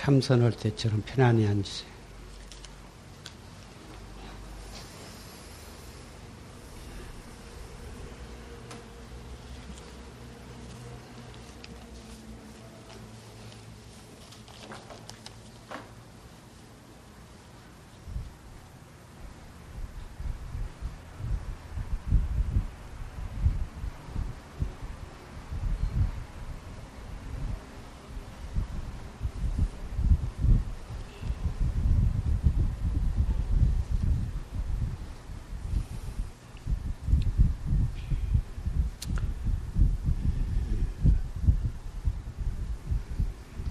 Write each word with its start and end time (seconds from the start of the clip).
참선할 0.00 0.52
때처럼 0.52 1.02
편안히 1.04 1.46
앉으세요. 1.46 1.90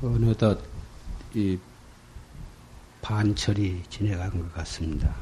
어느덧 0.02 0.60
이 1.34 1.58
반철이 3.40 3.84
지내간 3.90 4.30
것 4.32 4.54
같습니다. 4.56 5.16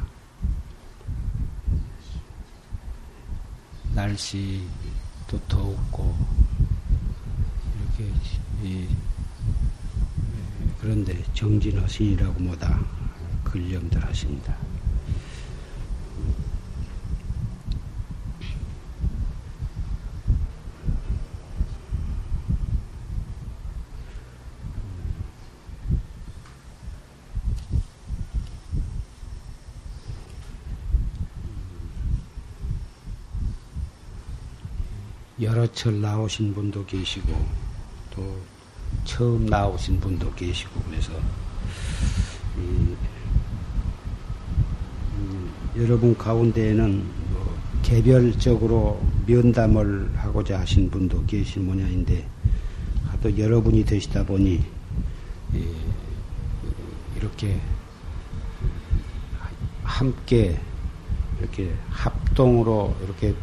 날씨도 3.93 5.39
덥고 5.47 6.17
이렇게 7.95 8.13
이 8.63 8.87
그런데 10.81 11.23
정진허신이라고 11.35 12.39
뭐다 12.39 12.79
근령들 13.43 14.03
하십니다. 14.03 14.57
여러 35.39 35.66
철 35.77 36.01
나오신 36.01 36.55
분도 36.55 36.83
계시고 36.87 37.27
또 38.09 38.35
처음 39.05 39.45
나오신 39.45 39.99
분도 39.99 40.33
계시고 40.33 40.81
그래서 40.89 41.13
음, 42.57 42.97
여러분 45.75 46.17
가운데에는 46.17 47.03
뭐 47.29 47.55
개별적으로 47.83 48.99
면담을 49.27 50.09
하고자 50.15 50.61
하신 50.61 50.89
분도 50.89 51.23
계신 51.27 51.67
모양인데 51.67 52.27
또 53.21 53.37
여러분이 53.37 53.85
되시다 53.85 54.25
보니 54.25 54.63
이렇게 57.15 57.61
함께 59.83 60.59
이렇게 61.39 61.71
합동으로 61.89 62.95
이렇게 63.03 63.35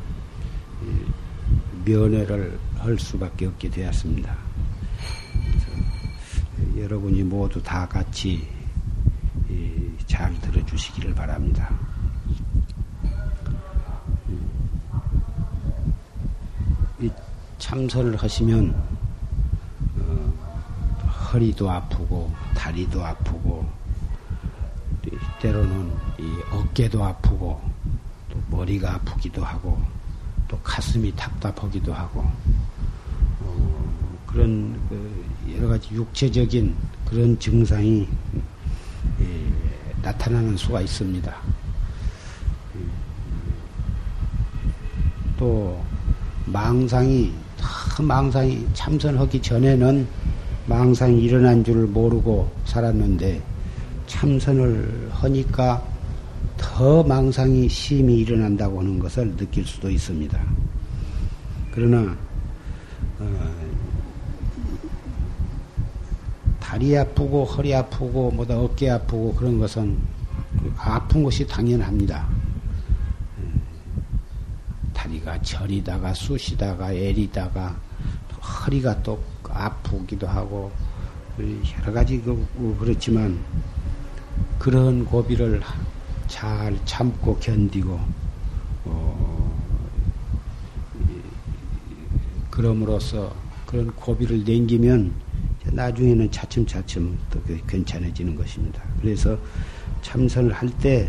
면회를 1.85 2.59
할 2.79 2.99
수밖에 2.99 3.47
없게 3.47 3.71
되었습니다. 3.71 4.37
여러분이 6.77 7.23
모두 7.23 7.63
다 7.63 7.87
같이 7.87 8.47
잘 10.07 10.33
들어주시기를 10.41 11.15
바랍니다. 11.15 11.71
참선을 17.59 18.17
하시면 18.17 18.75
어, 19.99 21.13
허리도 21.33 21.71
아프고 21.71 22.31
다리도 22.55 23.05
아프고 23.05 23.67
때로는 25.41 25.93
어깨도 26.53 27.03
아프고 27.03 27.61
또 28.31 28.39
머리가 28.51 28.95
아프기도 28.95 29.43
하고 29.45 29.83
또 30.55 30.61
가슴이 30.63 31.13
답답하기도 31.17 31.93
하고 31.93 32.21
어, 33.41 34.19
그런 34.25 34.81
그 34.89 35.25
여러 35.57 35.67
가지 35.67 35.93
육체적인 35.93 36.73
그런 37.05 37.37
증상이 37.41 38.07
예, 39.21 39.51
나타나는 40.01 40.57
수가 40.57 40.81
있습니다. 40.81 41.35
또 45.37 45.85
망상이 46.47 47.33
망상이 48.01 48.65
참선하기 48.75 49.43
전에는 49.43 50.07
망상이 50.67 51.21
일어난 51.21 51.65
줄 51.65 51.87
모르고 51.89 52.49
살았는데 52.65 53.43
참선을 54.07 55.11
하니까 55.13 55.94
더 56.75 57.05
망상이 57.05 57.69
심히 57.69 58.19
일어난다고 58.19 58.81
하는 58.81 58.99
것을 58.99 59.37
느낄 59.37 59.65
수도 59.65 59.89
있습니다. 59.89 60.43
그러나 61.71 62.17
어, 63.21 63.55
다리 66.59 66.99
아프고 66.99 67.45
허리 67.45 67.73
아프고 67.73 68.33
뭐다 68.33 68.59
어깨 68.59 68.91
아프고 68.91 69.33
그런 69.37 69.61
것은 69.61 69.97
그 70.59 70.75
아픈 70.77 71.23
것이 71.23 71.47
당연합니다. 71.47 72.27
다리가 74.93 75.41
저리다가 75.43 76.13
쑤시다가 76.13 76.93
애리다가 76.93 77.77
허리가 78.43 79.01
또 79.05 79.23
아프기도 79.49 80.27
하고 80.27 80.73
여러 81.39 81.93
가지 81.93 82.21
그, 82.21 82.77
그렇지만 82.81 83.39
그런 84.59 85.05
고비를 85.05 85.63
잘 86.27 86.79
참고 86.85 87.37
견디고 87.39 88.01
어, 88.87 89.61
그럼으로써 92.51 93.35
그런 93.67 93.91
고비를 93.95 94.39
넘기면 94.39 95.13
나중에는 95.65 96.31
차츰차츰 96.31 97.19
또 97.31 97.41
괜찮아지는 97.67 98.37
것입니다. 98.37 98.83
그래서 99.01 99.37
참선을 100.03 100.53
할 100.53 100.69
때 100.81 101.09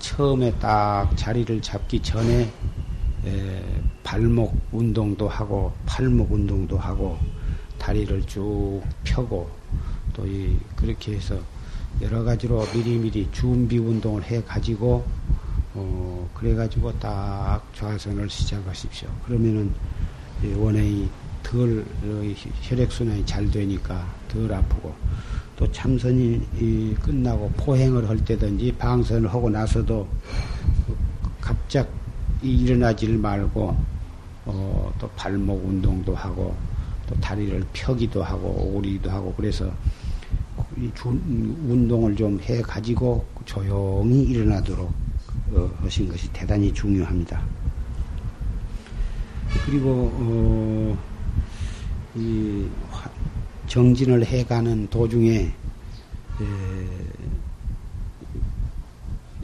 처음에 0.00 0.52
딱 0.58 1.08
자리를 1.16 1.62
잡기 1.62 2.00
전에 2.00 2.50
에, 3.24 3.62
발목 4.02 4.60
운동도 4.72 5.28
하고 5.28 5.72
팔목 5.86 6.32
운동도 6.32 6.76
하고 6.76 7.16
다리를 7.78 8.22
쭉 8.26 8.82
펴고 9.04 9.48
또 10.12 10.26
이 10.26 10.56
그렇게 10.76 11.14
해서 11.14 11.38
여러 12.00 12.24
가지로 12.24 12.66
미리미리 12.74 13.28
준비 13.32 13.78
운동을 13.78 14.24
해 14.24 14.42
가지고 14.42 15.04
어 15.74 16.28
그래 16.34 16.54
가지고 16.54 16.92
딱 16.98 17.62
좌선을 17.74 18.28
시작하십시오. 18.28 19.08
그러면은 19.26 19.72
원행이 20.56 21.08
덜 21.42 21.84
혈액 22.62 22.90
순환이 22.90 23.24
잘 23.26 23.50
되니까 23.50 24.06
덜 24.28 24.52
아프고 24.52 24.94
또 25.56 25.70
참선이 25.70 26.96
끝나고 27.00 27.50
포행을 27.56 28.08
할 28.08 28.18
때든지 28.24 28.72
방선을 28.72 29.32
하고 29.32 29.50
나서도 29.50 30.08
갑작 31.40 31.88
일어나질 32.42 33.18
말고 33.18 33.76
어, 34.46 34.92
또 34.98 35.08
발목 35.10 35.64
운동도 35.64 36.14
하고 36.14 36.54
또 37.06 37.14
다리를 37.20 37.64
펴기도 37.72 38.22
하고 38.22 38.48
오리기도 38.74 39.10
하고 39.10 39.32
그래서 39.36 39.66
이 39.66 39.70
운동을 40.76 42.16
좀 42.16 42.38
해 42.40 42.60
가지고 42.62 43.24
조용히 43.44 44.22
일어나도록 44.24 44.92
어, 45.52 45.70
하신 45.82 46.08
것이 46.08 46.28
대단히 46.32 46.72
중요합니다. 46.72 47.42
그리고 49.66 50.10
어, 50.14 50.98
이 52.14 52.66
정진을 53.66 54.24
해가는 54.24 54.88
도중에 54.88 55.34
에, 55.34 55.54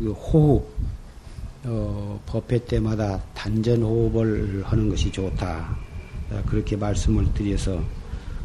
호흡 0.05 0.67
어, 1.65 2.21
법회 2.27 2.65
때마다 2.65 3.21
단전 3.35 3.83
호흡을 3.83 4.63
하는 4.65 4.89
것이 4.89 5.11
좋다 5.11 5.77
그렇게 6.47 6.77
말씀을 6.77 7.33
드려서 7.35 7.83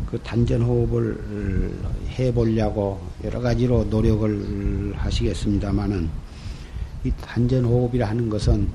그 0.09 0.19
단전 0.19 0.61
호흡을 0.61 1.73
해보려고 2.17 3.01
여러 3.23 3.39
가지로 3.39 3.83
노력을 3.85 4.93
하시겠습니다만은 4.95 6.09
이 7.03 7.11
단전 7.21 7.65
호흡이라 7.65 8.07
하는 8.07 8.29
것은 8.29 8.67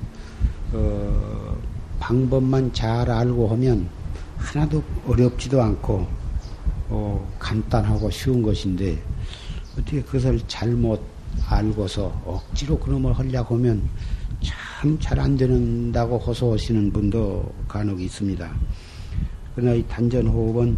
어, 0.72 1.56
방법만 1.98 2.72
잘 2.72 3.10
알고 3.10 3.48
하면 3.48 3.88
하나도 4.36 4.82
어렵지도 5.06 5.62
않고 5.62 6.06
어, 6.90 7.36
간단하고 7.38 8.10
쉬운 8.10 8.42
것인데 8.42 8.98
어떻게 9.72 10.02
그것을 10.02 10.40
잘못 10.46 11.00
알고서 11.48 12.06
억지로 12.24 12.78
그놈을 12.78 13.12
하려고 13.12 13.56
하면 13.56 13.82
참 14.42 14.98
잘안 15.00 15.36
된다고 15.36 16.18
호소하시는 16.18 16.92
분도 16.92 17.52
간혹 17.66 18.00
있습니다. 18.00 18.50
그러나 19.54 19.74
이 19.74 19.84
단전 19.88 20.26
호흡은 20.26 20.76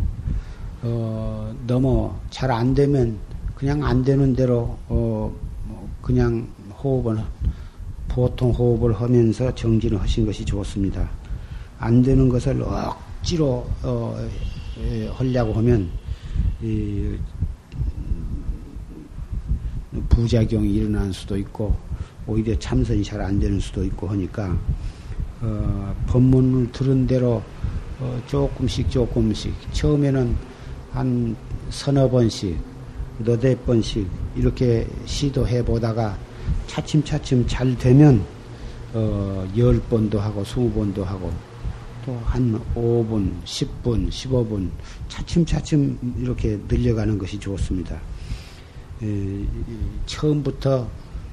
어, 0.83 1.55
너무 1.67 2.13
잘 2.31 2.51
안 2.51 2.75
되면 2.75 3.19
그냥 3.55 3.85
안 3.85 4.03
되는 4.03 4.35
대로 4.35 4.79
어, 4.89 5.31
뭐 5.67 5.89
그냥 6.01 6.47
호흡을 6.83 7.19
보통 8.09 8.51
호흡을 8.51 8.99
하면서 8.99 9.55
정진을 9.55 10.01
하신 10.01 10.25
것이 10.27 10.45
좋습니다. 10.45 11.09
안 11.79 12.03
되는 12.03 12.29
것을 12.29 12.63
억지로 12.63 13.67
어, 13.83 14.17
에, 14.83 15.07
하려고 15.09 15.53
하면 15.55 15.89
이, 16.63 17.15
부작용이 20.09 20.75
일어날 20.75 21.13
수도 21.13 21.37
있고 21.37 21.77
오히려 22.27 22.59
참선이 22.59 23.03
잘 23.05 23.21
안 23.21 23.39
되는 23.39 23.59
수도 23.61 23.85
있고 23.85 24.09
하니까 24.09 24.57
어, 25.43 25.95
법문을 26.07 26.73
들은 26.73 27.07
대로 27.07 27.43
어, 28.01 28.23
조금씩 28.27 28.91
조금씩 28.91 29.53
처음에는 29.73 30.50
한 30.93 31.37
서너 31.71 32.09
번씩 32.11 32.59
너댓 33.19 33.65
번씩 33.67 34.07
이렇게 34.37 34.87
시도해 35.05 35.65
보다가 35.65 36.19
차츰차츰 36.67 37.47
잘 37.47 37.77
되면 37.77 38.25
어, 38.93 39.47
10번도 39.55 40.17
하고 40.17 40.43
20번도 40.43 41.05
하고 41.05 41.31
또 42.05 42.19
한 42.25 42.61
5분, 42.75 43.43
10분, 43.45 44.09
15분 44.09 44.71
차츰차츰 45.09 46.17
이렇게 46.19 46.59
늘려가는 46.69 47.19
것이 47.19 47.39
좋습니다. 47.39 48.01
에, 49.03 49.45
처음부터 50.07 50.89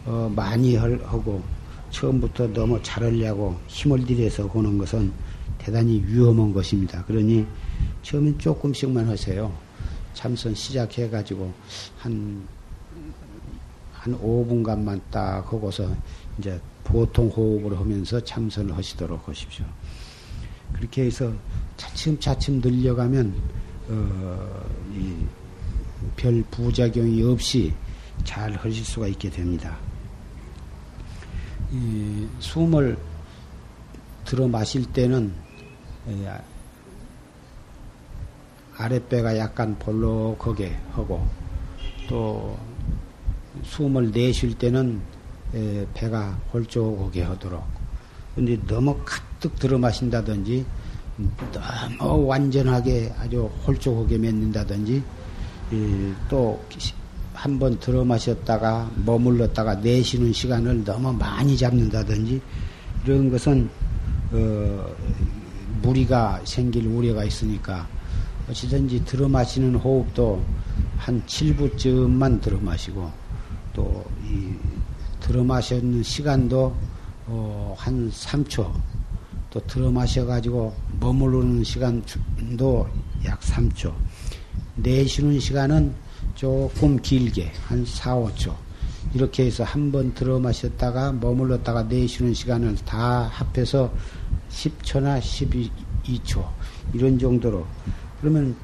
어, 0.05 0.31
많이 0.35 0.75
하고 0.75 1.41
처음부터 1.89 2.51
너무 2.53 2.81
잘하려고 2.81 3.57
힘을 3.67 4.05
들여서 4.05 4.47
보는 4.47 4.77
것은 4.77 5.11
대단히 5.57 6.03
위험한 6.05 6.53
것입니다. 6.53 7.03
그러니 7.05 7.45
처음엔 8.07 8.39
조금씩만 8.39 9.05
하세요. 9.09 9.53
참선 10.13 10.55
시작해가지고 10.55 11.53
한, 11.97 12.47
한 13.91 14.17
5분간만 14.17 15.01
딱 15.11 15.39
하고서 15.51 15.93
이제 16.39 16.57
보통 16.85 17.27
호흡을 17.27 17.77
하면서 17.77 18.17
참선을 18.23 18.77
하시도록 18.77 19.27
하십시오. 19.27 19.65
그렇게 20.71 21.03
해서 21.03 21.33
차츰차츰 21.75 22.61
늘려가면, 22.61 23.35
어, 23.89 24.65
별 26.15 26.41
부작용이 26.49 27.21
없이 27.23 27.73
잘 28.23 28.53
하실 28.53 28.85
수가 28.85 29.07
있게 29.07 29.29
됩니다. 29.29 29.77
이 31.73 32.25
숨을 32.39 32.97
들어 34.23 34.47
마실 34.47 34.85
때는 34.93 35.33
아랫배가 38.77 39.37
약간 39.37 39.77
볼록하게 39.79 40.75
하고 40.91 41.25
또 42.07 42.57
숨을 43.63 44.11
내쉴 44.11 44.57
때는 44.57 45.01
배가 45.93 46.39
홀쭉하게 46.53 47.23
하도록. 47.23 47.63
근데 48.35 48.57
너무 48.67 48.95
가득 49.03 49.55
들어 49.55 49.77
마신다든지 49.77 50.65
너무 51.97 52.25
완전하게 52.27 53.13
아주 53.19 53.49
홀쭉하게 53.65 54.17
맺는다든지 54.19 55.03
또 56.29 56.59
한 57.37 57.59
번 57.59 57.79
들어 57.79 58.03
마셨다가 58.03 58.89
머물렀다가 59.05 59.75
내쉬는 59.75 60.33
시간을 60.33 60.83
너무 60.83 61.13
많이 61.13 61.55
잡는다든지 61.55 62.41
이런 63.05 63.29
것은 63.29 63.69
어, 64.31 64.85
무리가 65.83 66.41
생길 66.45 66.87
우려가 66.87 67.23
있으니까 67.23 67.87
어찌든지 68.49 69.05
들어 69.05 69.27
마시는 69.27 69.75
호흡도 69.75 70.43
한 70.97 71.21
7부쯤만 71.25 72.41
들어 72.41 72.57
마시고 72.59 73.11
또 73.73 74.05
이 74.29 74.53
들어 75.19 75.43
마시는 75.43 76.03
시간도 76.03 76.75
어, 77.27 77.75
한 77.77 78.09
3초 78.11 78.71
또 79.49 79.59
들어 79.67 79.91
마셔 79.91 80.25
가지고 80.25 80.73
머무르는 80.99 81.63
시간도 81.63 82.87
약 83.25 83.39
3초. 83.41 83.93
내쉬는 84.75 85.39
시간은 85.39 85.93
조금 86.35 87.01
길게 87.01 87.51
한 87.65 87.85
4, 87.85 88.15
5초. 88.15 88.53
이렇게 89.13 89.45
해서 89.45 89.63
한 89.63 89.91
번 89.91 90.13
들어 90.13 90.39
마셨다가 90.39 91.13
머물렀다가 91.13 91.83
내쉬는 91.83 92.33
시간을 92.33 92.75
다 92.85 93.23
합해서 93.23 93.91
10초나 94.49 95.19
12초. 95.19 96.45
이런 96.93 97.17
정도로 97.17 97.65
그러면 98.19 98.55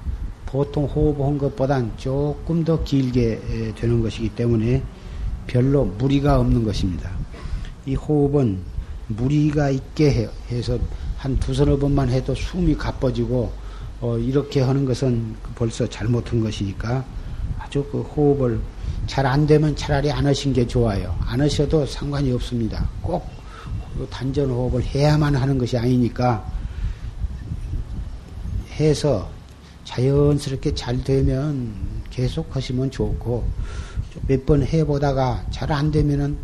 보통 0.45 0.85
호흡한 0.85 1.37
것보단 1.37 1.91
조금 1.97 2.63
더 2.63 2.83
길게 2.83 3.73
되는 3.75 4.01
것이기 4.01 4.29
때문에 4.29 4.83
별로 5.47 5.85
무리가 5.85 6.39
없는 6.39 6.63
것입니다. 6.63 7.09
이 7.85 7.95
호흡은 7.95 8.59
무리가 9.07 9.69
있게 9.69 10.29
해서 10.49 10.77
한 11.17 11.37
두서너 11.39 11.77
번만 11.77 12.09
해도 12.09 12.33
숨이 12.35 12.75
가빠지고 12.75 13.51
어 14.01 14.17
이렇게 14.17 14.61
하는 14.61 14.85
것은 14.85 15.35
벌써 15.55 15.87
잘못한 15.87 16.41
것이니까 16.41 17.03
아주 17.59 17.83
그 17.91 18.01
호흡을 18.01 18.59
잘 19.07 19.25
안 19.25 19.45
되면 19.45 19.75
차라리 19.75 20.11
안 20.11 20.25
하신 20.25 20.53
게 20.53 20.65
좋아요. 20.65 21.15
안 21.25 21.41
하셔도 21.41 21.85
상관이 21.85 22.31
없습니다. 22.33 22.87
꼭 23.01 23.27
단전 24.09 24.49
호흡을 24.49 24.83
해야만 24.83 25.35
하는 25.35 25.57
것이 25.57 25.77
아니니까 25.77 26.45
해서 28.79 29.29
자연스럽게 29.83 30.73
잘 30.75 31.03
되면 31.03 31.73
계속 32.09 32.55
하시면 32.55 32.91
좋고 32.91 33.43
몇 34.27 34.45
번 34.45 34.63
해보다가 34.63 35.45
잘 35.51 35.71
안 35.71 35.91
되면은 35.91 36.37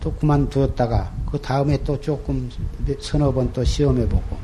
또 0.00 0.12
그만두었다가 0.14 1.12
그 1.30 1.40
다음에 1.40 1.82
또 1.82 2.00
조금 2.00 2.48
서너 3.00 3.32
번 3.32 3.52
또 3.52 3.64
시험해보고 3.64 4.36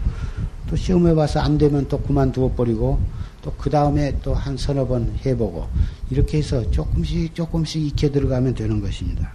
또 0.69 0.77
시험해봐서 0.77 1.41
안 1.41 1.57
되면 1.59 1.87
또 1.89 1.99
그만두어 2.01 2.53
버리고 2.55 2.99
또 3.43 3.53
그 3.59 3.71
다음에 3.71 4.19
또 4.23 4.35
한 4.35 4.57
서너 4.57 4.87
번 4.87 5.15
해보고 5.25 5.69
이렇게 6.11 6.39
해서 6.39 6.69
조금씩 6.71 7.35
조금씩 7.35 7.87
익혀 7.87 8.11
들어가면 8.11 8.55
되는 8.55 8.81
것입니다. 8.81 9.33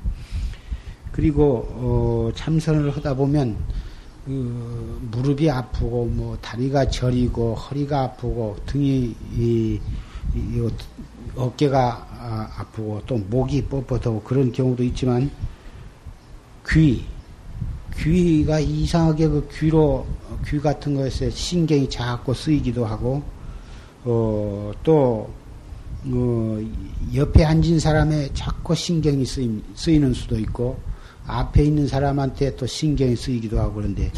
그리고 1.12 1.65
어, 1.69 2.31
참선을 2.36 2.95
하다 2.95 3.13
보면 3.13 3.55
그 4.29 5.07
무릎이 5.09 5.50
아프고 5.50 6.05
뭐 6.05 6.38
다리가 6.39 6.88
저리고 6.91 7.55
허리가 7.55 8.01
아프고 8.01 8.55
등이 8.67 9.15
이, 9.36 9.79
이, 10.36 10.69
어깨가 11.36 12.07
아, 12.12 12.48
아프고 12.57 13.01
또 13.07 13.17
목이 13.17 13.65
뻣뻣하고 13.65 14.24
그런 14.24 14.51
경우도 14.51 14.83
있지만 14.83 15.31
귀 16.69 17.05
귀가 17.98 18.59
이상하게 18.59 19.29
그 19.29 19.50
귀로 19.51 20.05
귀 20.45 20.59
같은 20.59 20.93
것에 20.93 21.31
신경이 21.31 21.89
자꾸 21.89 22.31
쓰이기도 22.36 22.86
하고 22.86 23.24
어, 24.03 24.71
또 24.83 25.27
어, 26.05 26.59
옆에 27.15 27.43
앉은 27.45 27.79
사람의 27.79 28.29
자꾸 28.36 28.75
신경이 28.75 29.25
쓰임, 29.25 29.63
쓰이는 29.74 30.13
수도 30.13 30.38
있고 30.38 30.77
앞에 31.29 31.63
있는 31.63 31.88
사람한테 31.88 32.55
또 32.55 32.65
신경이 32.65 33.15
쓰이기도 33.15 33.59
하고 33.59 33.75
그런데 33.75 34.12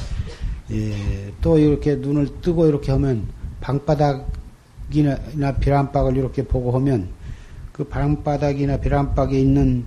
예, 0.72 1.32
또 1.42 1.58
이렇게 1.58 1.96
눈을 1.96 2.42
뜨고 2.42 2.68
이렇게 2.68 2.92
하면 2.92 3.28
방바닥이나 3.60 5.58
벼란박을 5.60 6.18
이렇게 6.18 6.44
보고 6.44 6.72
하면 6.72 7.10
그 7.72 7.84
방바닥이나 7.84 8.78
벼란박에 8.78 9.40
있는 9.40 9.86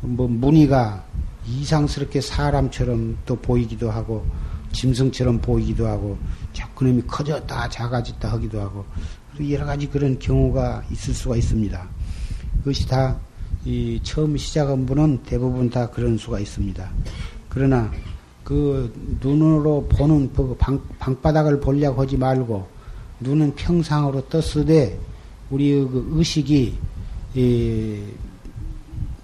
뭐 0.00 0.28
무늬가 0.28 1.04
이상스럽게 1.46 2.20
사람처럼 2.20 3.18
또 3.24 3.36
보이기도 3.36 3.90
하고 3.90 4.26
짐승처럼 4.72 5.40
보이기도 5.40 5.86
하고 5.86 6.18
자꾸 6.52 6.84
놈이 6.84 7.02
커졌다 7.06 7.68
작아졌다 7.68 8.32
하기도 8.32 8.60
하고 8.60 8.84
여러 9.50 9.64
가지 9.64 9.86
그런 9.86 10.18
경우가 10.18 10.84
있을 10.90 11.14
수가 11.14 11.36
있습니다. 11.36 11.88
그것이 12.58 12.88
다 12.88 13.18
이 13.66 13.98
처음 14.04 14.36
시작한 14.36 14.86
분은 14.86 15.22
대부분 15.26 15.68
다 15.68 15.90
그런 15.90 16.16
수가 16.16 16.38
있습니다. 16.38 16.88
그러나 17.48 17.90
그 18.44 18.92
눈으로 19.20 19.88
보는 19.88 20.32
그 20.32 20.54
방, 20.56 20.80
방바닥을 21.00 21.58
보려고 21.58 22.02
하지 22.02 22.16
말고 22.16 22.64
눈은 23.18 23.56
평상으로 23.56 24.28
떴으되 24.28 24.96
우리 25.50 25.72
그 25.72 26.06
의식이 26.12 26.78
이 27.34 28.02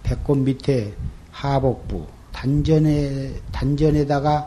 배꼽 0.03 0.39
밑에 0.39 0.93
하복부 1.31 2.05
단전에 2.33 3.35
단전에다가 3.53 4.39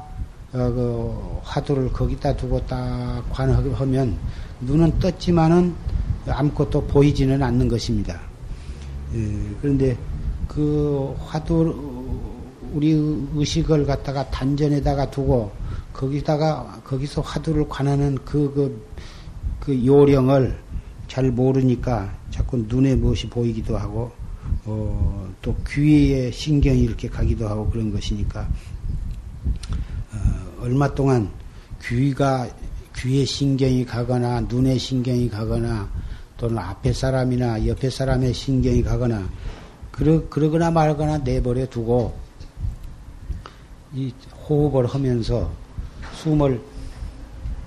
어, 0.52 0.58
그 0.58 1.40
화두를 1.44 1.94
거기다 1.94 2.36
두고 2.36 2.66
딱 2.66 3.24
관하면 3.30 4.18
눈은 4.60 5.00
떴지만은 5.00 5.74
아무것도 6.28 6.86
보이지는 6.88 7.42
않는 7.42 7.70
것입니다. 7.70 8.35
예, 9.16 9.56
그런데 9.62 9.98
그 10.48 11.16
화두 11.20 11.74
우리 12.74 12.92
의식을 13.34 13.86
갖다가 13.86 14.30
단전에다가 14.30 15.10
두고 15.10 15.52
거기다가 15.94 16.82
거기서 16.84 17.22
화두를 17.22 17.70
관하는 17.70 18.18
그, 18.26 18.52
그, 18.54 18.86
그 19.62 19.86
요령을 19.86 20.60
잘 21.08 21.32
모르니까 21.32 22.14
자꾸 22.30 22.58
눈에 22.68 22.96
무엇이 22.96 23.30
보이기도 23.30 23.78
하고 23.78 24.12
어, 24.66 25.32
또 25.42 25.56
귀에 25.70 26.30
신경이 26.32 26.82
이렇게 26.82 27.08
가기도 27.08 27.48
하고 27.48 27.70
그런 27.70 27.94
것이니까 27.94 28.42
어, 30.14 30.62
얼마 30.62 30.94
동안 30.94 31.30
귀가 31.82 32.50
귀에 32.98 33.24
신경이 33.24 33.86
가거나 33.86 34.42
눈에 34.42 34.78
신경이 34.78 35.30
가거나 35.30 35.90
또는 36.38 36.58
앞에 36.58 36.92
사람이나 36.94 37.66
옆에 37.68 37.90
사람의 37.90 38.34
신경이 38.34 38.84
가거나 38.84 39.28
그러, 39.92 40.28
그러거나 40.30 40.72
말거나 40.72 41.20
내버려 41.20 41.66
두고 41.68 42.14
이 43.94 44.14
호흡을 44.48 44.86
하면서 44.88 45.50
숨을 46.14 46.62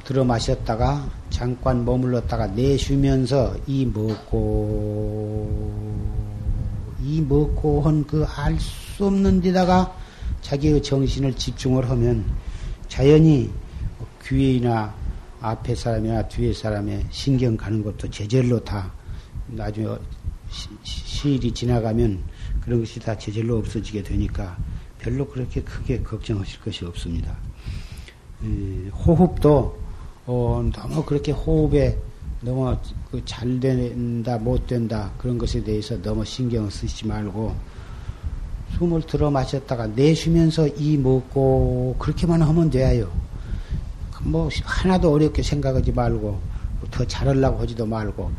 들어 0.04 0.24
마셨다가 0.24 1.08
잠깐 1.30 1.84
머물렀다가 1.84 2.46
내쉬면서 2.48 3.54
이 3.66 3.86
먹고 3.86 5.72
이 7.02 7.20
먹고 7.22 7.82
한 7.82 8.04
그 8.04 8.24
알 8.24 8.58
수 8.58 9.06
없는 9.06 9.40
데다가 9.40 9.94
자기의 10.42 10.82
정신을 10.82 11.34
집중을 11.34 11.88
하면 11.90 12.24
자연히 12.88 13.50
귀에나 14.24 14.92
앞에 15.40 15.74
사람이나 15.74 16.28
뒤에 16.28 16.52
사람의 16.52 17.06
신경 17.10 17.56
가는 17.56 17.82
것도 17.82 18.10
제절로 18.10 18.62
다 18.64 18.92
나중에 19.46 19.86
시일이 20.82 21.52
지나가면 21.52 22.22
그런 22.60 22.80
것이 22.80 23.00
다 23.00 23.16
제절로 23.16 23.58
없어지게 23.58 24.02
되니까 24.02 24.56
별로 24.98 25.26
그렇게 25.28 25.62
크게 25.62 26.02
걱정하실 26.02 26.60
것이 26.60 26.84
없습니다. 26.84 27.36
호흡도 28.92 29.78
어, 30.26 30.70
너무 30.72 31.04
그렇게 31.04 31.32
호흡에 31.32 31.96
너무 32.40 32.76
그 33.10 33.24
잘 33.24 33.58
된다 33.58 34.38
못 34.38 34.66
된다 34.66 35.10
그런 35.18 35.38
것에 35.38 35.62
대해서 35.64 36.00
너무 36.00 36.24
신경을 36.24 36.70
쓰지 36.70 37.06
말고 37.06 37.54
숨을 38.76 39.02
들어 39.02 39.30
마셨다가 39.30 39.88
내쉬면서 39.88 40.68
이 40.68 40.96
먹고 40.96 41.96
그렇게만 41.98 42.42
하면 42.42 42.70
돼요. 42.70 43.10
뭐 44.22 44.48
하나도 44.64 45.12
어렵게 45.12 45.42
생각하지 45.42 45.92
말고 45.92 46.38
더 46.90 47.04
잘하려고 47.04 47.60
하지도 47.60 47.86
말고 47.86 48.30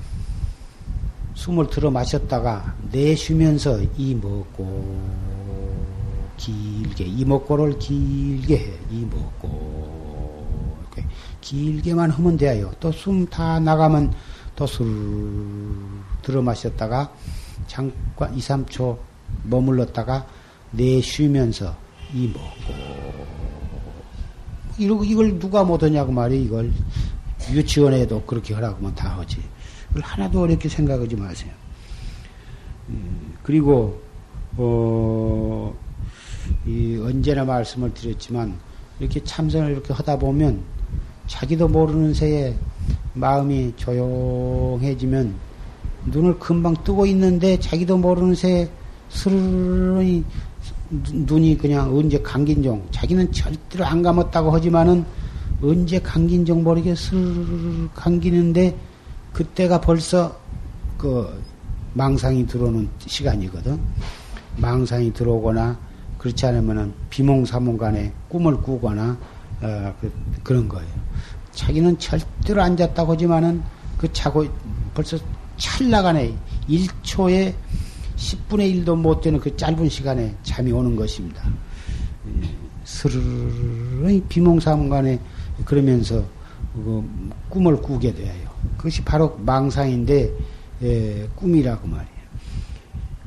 숨을 1.36 1.68
들어 1.70 1.90
마셨다가 1.92 2.76
내쉬면서 2.92 3.80
이 3.98 4.14
먹고 4.16 5.00
길게 6.38 7.06
이 7.06 7.26
먹고를 7.26 7.78
길게 7.80 8.58
해 8.58 8.80
이 8.92 9.06
먹고 9.06 10.78
이렇게 10.82 11.06
길게만 11.42 12.10
하면 12.12 12.38
돼요. 12.38 12.72
또 12.80 12.90
숨 12.92 13.28
다 13.30 13.60
나가면 13.60 14.14
또 14.56 14.66
술 14.66 14.88
들어 16.22 16.42
마셨다가 16.42 17.12
잠깐 17.68 18.34
2, 18.36 18.40
3초 18.40 18.98
머물렀다가 19.44 20.26
내쉬면서 20.72 21.76
이 22.14 22.28
먹고 22.28 23.39
이러고 24.80 25.04
이걸 25.04 25.38
누가 25.40 25.64
못하냐고 25.64 26.12
말이야 26.12 26.40
이걸 26.40 26.72
유치원에도 27.52 28.24
그렇게 28.24 28.54
하라고 28.54 28.78
하면 28.78 28.96
다 28.96 29.18
하지. 29.18 29.38
그걸 29.90 30.04
하나도 30.04 30.42
어렵게 30.42 30.70
생각하지 30.70 31.16
마세요. 31.16 31.52
음, 32.90 33.36
그리고 33.44 34.02
어, 34.58 35.74
이 36.66 37.00
언제나 37.04 37.46
말씀을 37.46 37.94
드렸지만 37.94 38.58
이렇게 39.00 39.24
참선을 39.24 39.72
이렇게 39.72 39.94
하다 39.94 40.18
보면 40.20 40.62
자기도 41.28 41.68
모르는 41.68 42.14
새에 42.14 42.56
마음이 43.14 43.74
조용해지면 43.76 45.36
눈을 46.06 46.40
금방 46.40 46.76
뜨고 46.84 47.06
있는데 47.06 47.60
자기도 47.60 47.98
모르는 47.98 48.36
새에 48.36 48.70
스르르 49.10 50.24
눈이 50.90 51.58
그냥 51.58 51.96
언제 51.96 52.20
감긴 52.20 52.64
종 52.64 52.86
자기는 52.92 53.32
절대로 53.32 53.86
안 53.86 54.02
감았다고 54.02 54.52
하지만은 54.52 55.06
언제 55.62 56.00
감긴 56.00 56.46
종 56.46 56.64
모르게 56.64 56.96
스르르 56.96 57.90
감기는데 57.94 58.76
그때가 59.34 59.82
벌써 59.82 60.38
그 60.98 61.42
망상이 61.94 62.46
들어오는 62.48 62.90
시간이거든. 63.06 63.80
망상이 64.58 65.14
들어오거나 65.14 65.78
그렇지 66.18 66.46
않으면은 66.46 66.94
비몽사몽간에 67.10 68.14
꿈을 68.28 68.58
꾸거나 68.58 69.18
어, 69.62 69.96
그, 70.44 70.54
런 70.54 70.68
거예요. 70.68 70.88
자기는 71.52 71.98
절대로 72.00 72.62
안 72.62 72.78
잤다고 72.78 73.14
하지만은 73.14 73.62
그 73.98 74.12
자고 74.14 74.46
벌써 74.94 75.18
찰나간에 75.58 76.34
1초에 76.70 77.54
10분의 78.20 78.84
1도 78.84 78.98
못 78.98 79.22
되는 79.22 79.40
그 79.40 79.56
짧은 79.56 79.88
시간에 79.90 80.36
잠이 80.44 80.72
오는 80.72 80.96
것입니다. 80.96 81.42
스르르 82.84 84.22
비몽사몽간에 84.28 85.20
그러면서 85.64 86.24
그 86.74 87.10
꿈을 87.50 87.82
꾸게 87.82 88.14
돼요. 88.14 88.50
그것이 88.78 89.04
바로 89.04 89.38
망상인데 89.40 90.34
예, 90.82 91.30
꿈이라고 91.36 91.88
말이에요. 91.88 92.20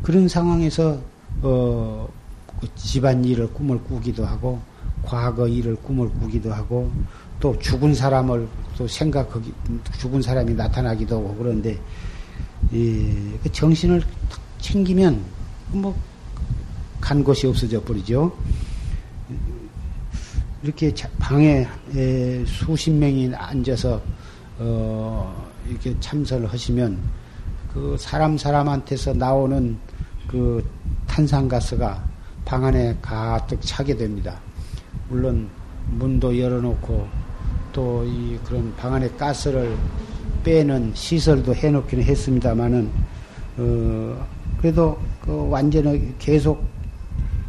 그런 0.02 0.28
상황에서 0.28 1.00
어, 1.42 2.08
그 2.60 2.68
집안 2.74 3.24
일을 3.24 3.52
꿈을 3.52 3.82
꾸기도 3.82 4.26
하고 4.26 4.60
과거 5.02 5.48
일을 5.48 5.76
꿈을 5.76 6.08
꾸기도 6.10 6.52
하고 6.52 6.90
또 7.40 7.58
죽은 7.58 7.94
사람을 7.94 8.46
또 8.76 8.86
생각하기 8.86 9.52
죽은 9.98 10.22
사람이 10.22 10.54
나타나기도 10.54 11.16
하고 11.16 11.34
그런데 11.36 11.78
예, 12.72 13.38
그 13.42 13.50
정신을 13.50 14.02
챙기면 14.62 15.22
뭐 15.72 15.94
간 17.02 17.24
곳이 17.24 17.48
없어져 17.48 17.82
버리죠. 17.82 18.32
이렇게 20.62 20.94
방에 21.18 21.66
수십 22.46 22.92
명이 22.92 23.32
앉아서 23.34 24.00
어 24.58 25.50
이렇게 25.68 25.94
참선을 25.98 26.50
하시면 26.50 26.96
그 27.74 27.96
사람 27.98 28.38
사람한테서 28.38 29.14
나오는 29.14 29.76
그 30.28 30.64
탄산가스가 31.08 32.04
방 32.44 32.64
안에 32.64 32.96
가득 33.02 33.60
차게 33.60 33.96
됩니다. 33.96 34.38
물론 35.08 35.50
문도 35.90 36.38
열어놓고 36.38 37.08
또 37.72 38.04
이 38.06 38.38
그런 38.44 38.74
방 38.76 38.94
안에 38.94 39.08
가스를 39.10 39.76
빼는 40.44 40.92
시설도 40.94 41.54
해놓기는 41.54 42.04
했습니다만은 42.04 42.90
어 43.58 44.26
그래도 44.62 44.96
그 45.20 45.48
완전히 45.48 46.14
계속 46.20 46.64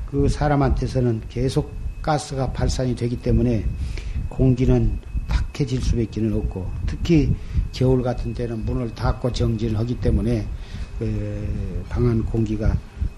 그 0.09 0.27
사람한테서는 0.27 1.21
계속 1.29 1.71
가스가 2.01 2.51
발산이 2.51 2.95
되기 2.95 3.15
때문에 3.15 3.63
공기는 4.29 4.99
탁해질 5.27 5.79
수밖에 5.79 6.27
없고 6.27 6.67
특히 6.87 7.31
겨울 7.71 8.01
같은 8.01 8.33
때는 8.33 8.65
문을 8.65 8.95
닫고 8.95 9.31
정진을 9.31 9.77
하기 9.77 9.99
때문에 9.99 10.47
그 10.97 11.85
방안 11.87 12.25
공기가 12.25 12.75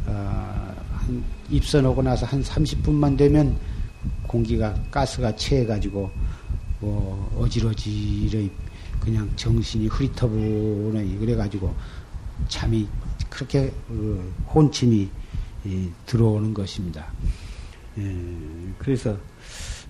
어, 0.07 0.75
한 0.91 1.23
입선 1.49 1.85
오고 1.85 2.03
나서 2.03 2.25
한 2.25 2.43
30분만 2.43 3.17
되면 3.17 3.57
공기가 4.27 4.73
가스가 4.91 5.33
채해가지고 5.37 6.11
뭐 6.81 7.37
어지러지러 7.39 8.45
그냥 8.99 9.29
정신이 9.37 9.87
흐리터부네 9.87 11.17
그래가지고 11.17 11.73
잠이 12.49 12.85
그렇게 13.35 13.73
어, 13.89 14.33
혼침이 14.53 15.09
들어오는 16.05 16.53
것입니다. 16.53 17.05
예, 17.97 18.15
그래서 18.77 19.17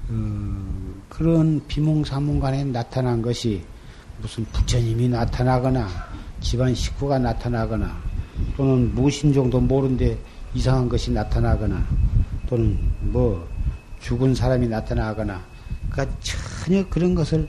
어, 0.09 1.03
그런 1.09 1.61
비몽사몽간에 1.67 2.63
나타난 2.65 3.21
것이 3.21 3.63
무슨 4.19 4.45
부처님이 4.45 5.09
나타나거나 5.09 5.87
집안 6.41 6.73
식구가 6.73 7.19
나타나거나 7.19 7.95
또는 8.57 8.93
무신정도 8.95 9.59
모르는데 9.59 10.17
이상한 10.55 10.89
것이 10.89 11.11
나타나거나 11.11 11.85
또는 12.47 12.79
뭐 13.01 13.47
죽은 14.01 14.33
사람이 14.33 14.67
나타나거나 14.67 15.43
그러니까 15.89 16.17
전혀 16.21 16.87
그런 16.89 17.13
것을 17.13 17.47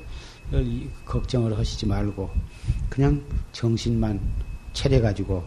걱정을 1.05 1.57
하시지 1.59 1.87
말고 1.87 2.31
그냥 2.91 3.23
정신만 3.53 4.21
차려 4.73 5.01
가지고 5.01 5.45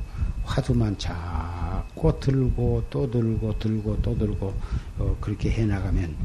화두만 0.50 0.98
자꾸 0.98 2.12
들고 2.20 2.84
또 2.90 3.10
들고 3.10 3.58
들고 3.60 4.02
또 4.02 4.18
들고 4.18 4.54
어, 4.98 5.16
그렇게 5.22 5.52
해나가면 5.52 6.16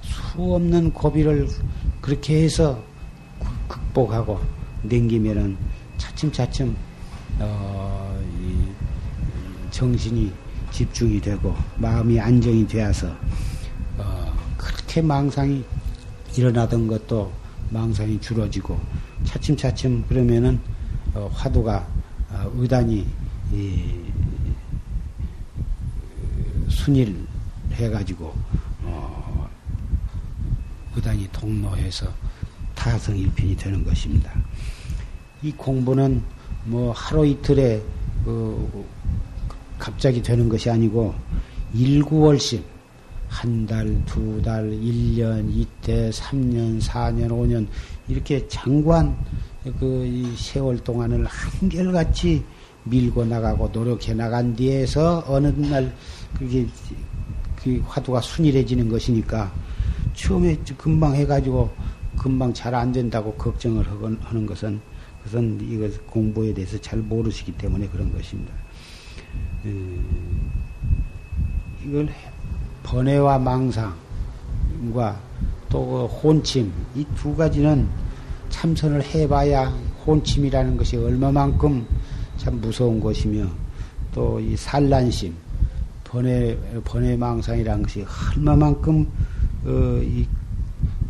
수 0.00 0.54
없는 0.54 0.92
고비를 0.92 1.48
그렇게 2.00 2.44
해서 2.44 2.80
극복하고 3.66 4.40
냉기면은 4.82 5.56
차츰차츰 5.98 6.76
어, 7.40 8.16
정신이 9.72 10.32
집중이 10.70 11.20
되고 11.20 11.54
마음이 11.76 12.20
안정이 12.20 12.68
되어서 12.68 13.08
어, 13.98 14.32
그렇게 14.56 15.02
망상이 15.02 15.64
일어나던 16.36 16.86
것도 16.86 17.32
망상이 17.70 18.20
줄어지고 18.20 18.78
차츰차츰 19.24 20.04
그러면은 20.08 20.60
어, 21.14 21.28
화두가 21.34 21.84
어, 22.30 22.52
의단이 22.54 23.23
이, 23.52 24.04
순일 26.68 27.26
해가지고 27.72 28.34
어, 28.82 29.48
의단이 30.94 31.28
동로해서 31.32 32.06
타성 32.74 33.16
일편이 33.16 33.56
되는 33.56 33.84
것입니다. 33.84 34.32
이 35.42 35.52
공부는 35.52 36.22
뭐 36.64 36.92
하루 36.92 37.26
이틀에 37.26 37.82
그 38.24 38.84
갑자기 39.78 40.22
되는 40.22 40.48
것이 40.48 40.70
아니고 40.70 41.14
일구월씩 41.74 42.64
한 43.28 43.66
달, 43.66 44.04
두 44.06 44.40
달, 44.42 44.72
일 44.72 45.16
년, 45.16 45.50
이때, 45.50 46.10
삼년, 46.12 46.80
사년, 46.80 47.30
오년 47.30 47.68
이렇게 48.06 48.46
장관 48.46 49.16
그 49.80 50.34
세월 50.36 50.78
동안을 50.78 51.26
한결같이 51.26 52.44
밀고 52.84 53.24
나가고 53.24 53.68
노력해 53.72 54.14
나간 54.14 54.54
뒤에서 54.54 55.24
어느 55.26 55.48
날 55.48 55.94
그게 56.38 56.66
그 57.56 57.80
화두가 57.86 58.20
순일해지는 58.20 58.88
것이니까 58.88 59.52
처음에 60.14 60.56
금방 60.76 61.14
해가지고 61.14 61.70
금방 62.18 62.52
잘 62.52 62.74
안 62.74 62.92
된다고 62.92 63.32
걱정을 63.34 63.84
하는 64.22 64.46
것은 64.46 64.80
그것은 65.24 65.58
이것 65.70 66.06
공부에 66.06 66.52
대해서 66.52 66.78
잘 66.80 66.98
모르시기 66.98 67.52
때문에 67.52 67.88
그런 67.88 68.12
것입니다. 68.12 68.52
음, 69.64 70.52
이걸 71.84 72.08
번외와 72.82 73.38
망상과 73.38 73.94
또 75.70 75.84
그 75.86 76.04
혼침 76.06 76.72
이 76.94 77.04
두 77.16 77.34
가지는 77.34 77.88
참선을 78.50 79.02
해봐야 79.02 79.68
혼침이라는 80.06 80.76
것이 80.76 80.96
얼마만큼 80.96 81.84
참 82.36 82.60
무서운 82.60 83.00
것이며 83.00 83.46
또 84.12 84.38
이 84.40 84.56
산란심 84.56 85.34
번외 86.04 86.56
번외망상이라는 86.84 87.82
것이 87.82 88.04
얼마만큼 88.36 89.10
어, 89.64 90.00
이 90.02 90.26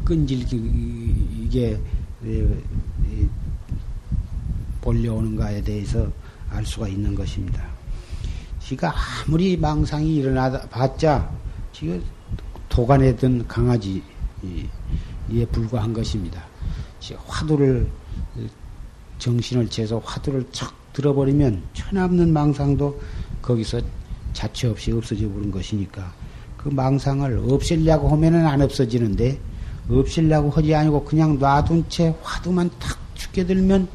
끈질기게 0.04 1.78
몰려오는가에 4.82 5.62
대해서 5.62 6.10
알 6.50 6.64
수가 6.64 6.88
있는 6.88 7.14
것입니다. 7.14 7.62
지가 8.60 8.94
아무리 9.26 9.56
망상이 9.56 10.16
일어나다 10.16 10.66
봤자 10.68 11.30
지금 11.72 12.02
도간에 12.68 13.14
든 13.16 13.46
강아지에 13.46 14.02
불과한 15.52 15.92
것입니다. 15.92 16.42
화두를 17.26 17.86
정신을 19.18 19.68
재서 19.68 19.98
화두를 19.98 20.46
척 20.50 20.83
들어버리면 20.94 21.62
천없는 21.74 22.32
망상도 22.32 22.98
거기서 23.42 23.82
자체 24.32 24.68
없이 24.68 24.90
없어져 24.90 25.28
버린 25.30 25.50
것이니까 25.50 26.12
그 26.56 26.70
망상을 26.70 27.44
없애려고 27.50 28.08
하면은 28.08 28.46
안 28.46 28.62
없어지는데 28.62 29.38
없애려고 29.88 30.50
하지 30.50 30.74
아니고 30.74 31.04
그냥 31.04 31.38
놔둔 31.38 31.84
채 31.90 32.14
화두만 32.22 32.70
탁 32.78 32.98
죽게 33.14 33.44
들면 33.44 33.86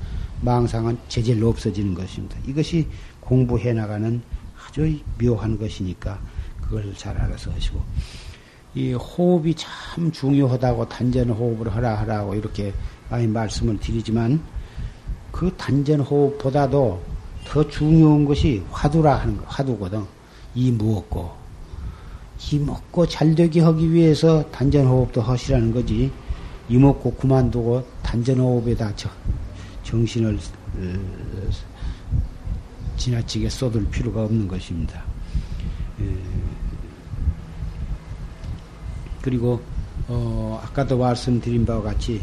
망상은 0.42 0.98
제절로 1.08 1.50
없어지는 1.50 1.96
것입니다. 1.96 2.38
이것이 2.46 2.88
공부해 3.20 3.74
나가는 3.74 4.22
아주 4.68 5.00
묘한 5.20 5.58
것이니까 5.58 6.20
그걸 6.62 6.94
잘 6.96 7.18
알아서 7.18 7.52
하시고 7.52 7.82
이 8.76 8.94
호흡이 8.94 9.56
참 9.56 10.12
중요하다고 10.12 10.88
단전 10.90 11.30
호흡을 11.32 11.74
하라 11.76 11.96
하라고 12.02 12.36
이렇게 12.36 12.72
많이 13.10 13.26
말씀을 13.28 13.80
드리지만 13.80 14.40
그 15.32 15.54
단전 15.58 16.02
호흡보다도 16.02 17.02
더 17.46 17.68
중요한 17.68 18.26
것이 18.26 18.64
화두라 18.72 19.16
하는 19.16 19.38
거, 19.38 19.44
화두거든. 19.48 20.04
이 20.56 20.72
무엇고 20.72 21.32
이 22.52 22.60
먹고 22.60 23.08
잘 23.08 23.36
되게 23.36 23.62
하기 23.62 23.92
위해서 23.92 24.44
단전 24.52 24.88
호흡도 24.88 25.22
하시라는 25.22 25.72
거지. 25.72 26.12
이 26.70 26.78
먹고 26.78 27.14
그만두고 27.16 27.86
단전 28.04 28.40
호흡에다 28.40 28.96
저, 28.96 29.10
정신을 29.84 30.38
어, 30.38 30.94
지나치게 32.98 33.50
쏟을 33.50 33.90
필요가 33.90 34.24
없는 34.24 34.48
것입니다. 34.48 35.04
예. 36.02 36.16
그리고 39.22 39.62
어, 40.08 40.62
아까도 40.64 40.98
말씀드린 40.98 41.66
바와 41.66 41.82
같이 41.82 42.22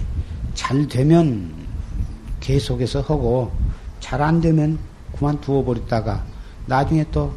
잘 0.55 0.87
되면 0.89 1.66
계속해서 2.47 3.01
하고 3.01 3.51
잘 3.99 4.23
안 4.23 4.41
되면 4.41 4.79
그만 5.19 5.41
두어 5.41 5.65
버렸다가 5.65 6.25
나중에 6.67 7.05
또 7.11 7.35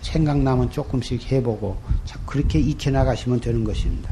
생각나면 0.00 0.68
조금씩 0.68 1.30
해보고 1.30 1.76
그렇게 2.26 2.58
익혀나가시면 2.58 3.38
되는 3.38 3.62
것입니다. 3.62 4.10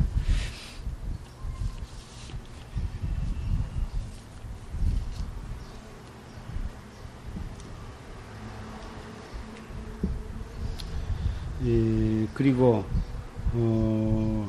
예, 11.64 12.28
그리고 12.34 12.84
어, 13.52 14.48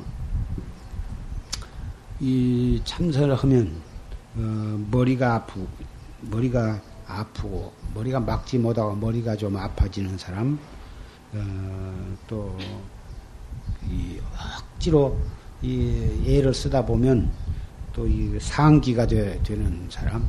이 2.20 2.80
참선을 2.84 3.34
하면 3.34 3.91
어, 4.36 4.86
머리가 4.90 5.34
아프고 5.34 5.66
머리가 6.22 6.80
아프고 7.06 7.72
머리가 7.94 8.20
막지 8.20 8.58
못하고 8.58 8.94
머리가 8.94 9.36
좀 9.36 9.56
아파지는 9.56 10.16
사람 10.18 10.58
어, 11.34 12.16
또 12.26 12.56
이 13.90 14.18
억지로 14.32 15.18
이 15.60 16.24
애를 16.26 16.54
쓰다 16.54 16.84
보면 16.84 17.30
또 17.92 18.06
이 18.06 18.38
상기가 18.40 19.06
되, 19.06 19.38
는 19.48 19.86
사람 19.90 20.22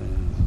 어, 0.00 0.38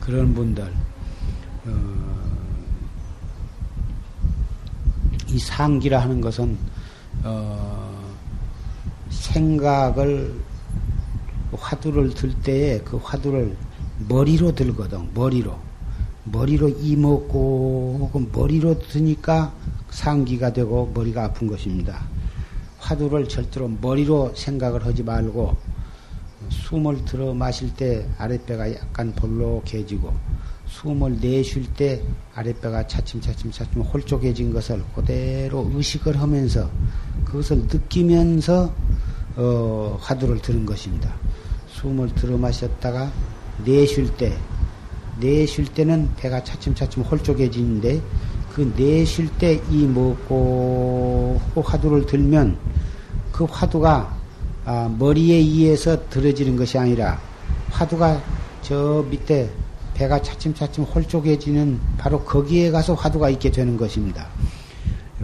그런 0.00 0.34
분들, 0.34 0.64
어, 1.66 2.28
이 5.28 5.38
상기라 5.38 6.00
하는 6.00 6.20
것은, 6.20 6.58
어, 7.24 8.12
생각을, 9.10 10.34
화두를 11.52 12.10
들 12.14 12.34
때에 12.42 12.80
그 12.80 12.98
화두를 12.98 13.56
머리로 14.08 14.54
들거든, 14.54 15.08
머리로. 15.14 15.58
머리로 16.24 16.68
이먹고, 16.68 18.10
머리로 18.32 18.78
드니까 18.80 19.52
상기가 19.90 20.52
되고 20.52 20.90
머리가 20.94 21.24
아픈 21.24 21.46
것입니다. 21.46 22.06
화두를 22.78 23.28
절대로 23.28 23.68
머리로 23.80 24.34
생각을 24.34 24.84
하지 24.84 25.02
말고, 25.02 25.56
숨을 26.50 27.04
들어 27.04 27.34
마실 27.34 27.74
때 27.74 28.06
아랫배가 28.18 28.74
약간 28.74 29.12
볼록해지고 29.12 30.12
숨을 30.66 31.18
내쉴 31.20 31.72
때 31.74 32.02
아랫배가 32.34 32.86
차츰차츰 32.86 33.50
차츰 33.50 33.82
홀쭉해진 33.82 34.52
것을 34.52 34.82
그대로 34.94 35.70
의식을 35.74 36.20
하면서 36.20 36.70
그것을 37.30 37.58
느끼면서 37.70 38.72
어, 39.36 39.98
화두를 40.00 40.40
드는 40.40 40.66
것입니다. 40.66 41.14
숨을 41.68 42.14
들어 42.14 42.36
마셨다가 42.36 43.10
내쉴 43.64 44.16
때 44.16 44.36
내쉴 45.20 45.66
때는 45.66 46.10
배가 46.16 46.42
차츰차츰 46.42 47.02
홀쭉해지는데 47.02 48.00
그 48.52 48.72
내쉴 48.76 49.28
때 49.38 49.60
이 49.70 49.86
먹고 49.86 51.40
화두를 51.54 52.06
들면 52.06 52.56
그 53.30 53.44
화두가 53.44 54.16
아, 54.64 54.94
머리에 54.98 55.36
의해서 55.36 56.08
들어지는 56.10 56.56
것이 56.56 56.76
아니라 56.76 57.20
화두가 57.70 58.20
저 58.62 59.04
밑에 59.08 59.50
배가 59.94 60.20
차츰차츰 60.20 60.84
홀쭉해지는 60.84 61.80
바로 61.98 62.20
거기에 62.20 62.70
가서 62.70 62.94
화두가 62.94 63.30
있게 63.30 63.50
되는 63.50 63.76
것입니다. 63.76 64.28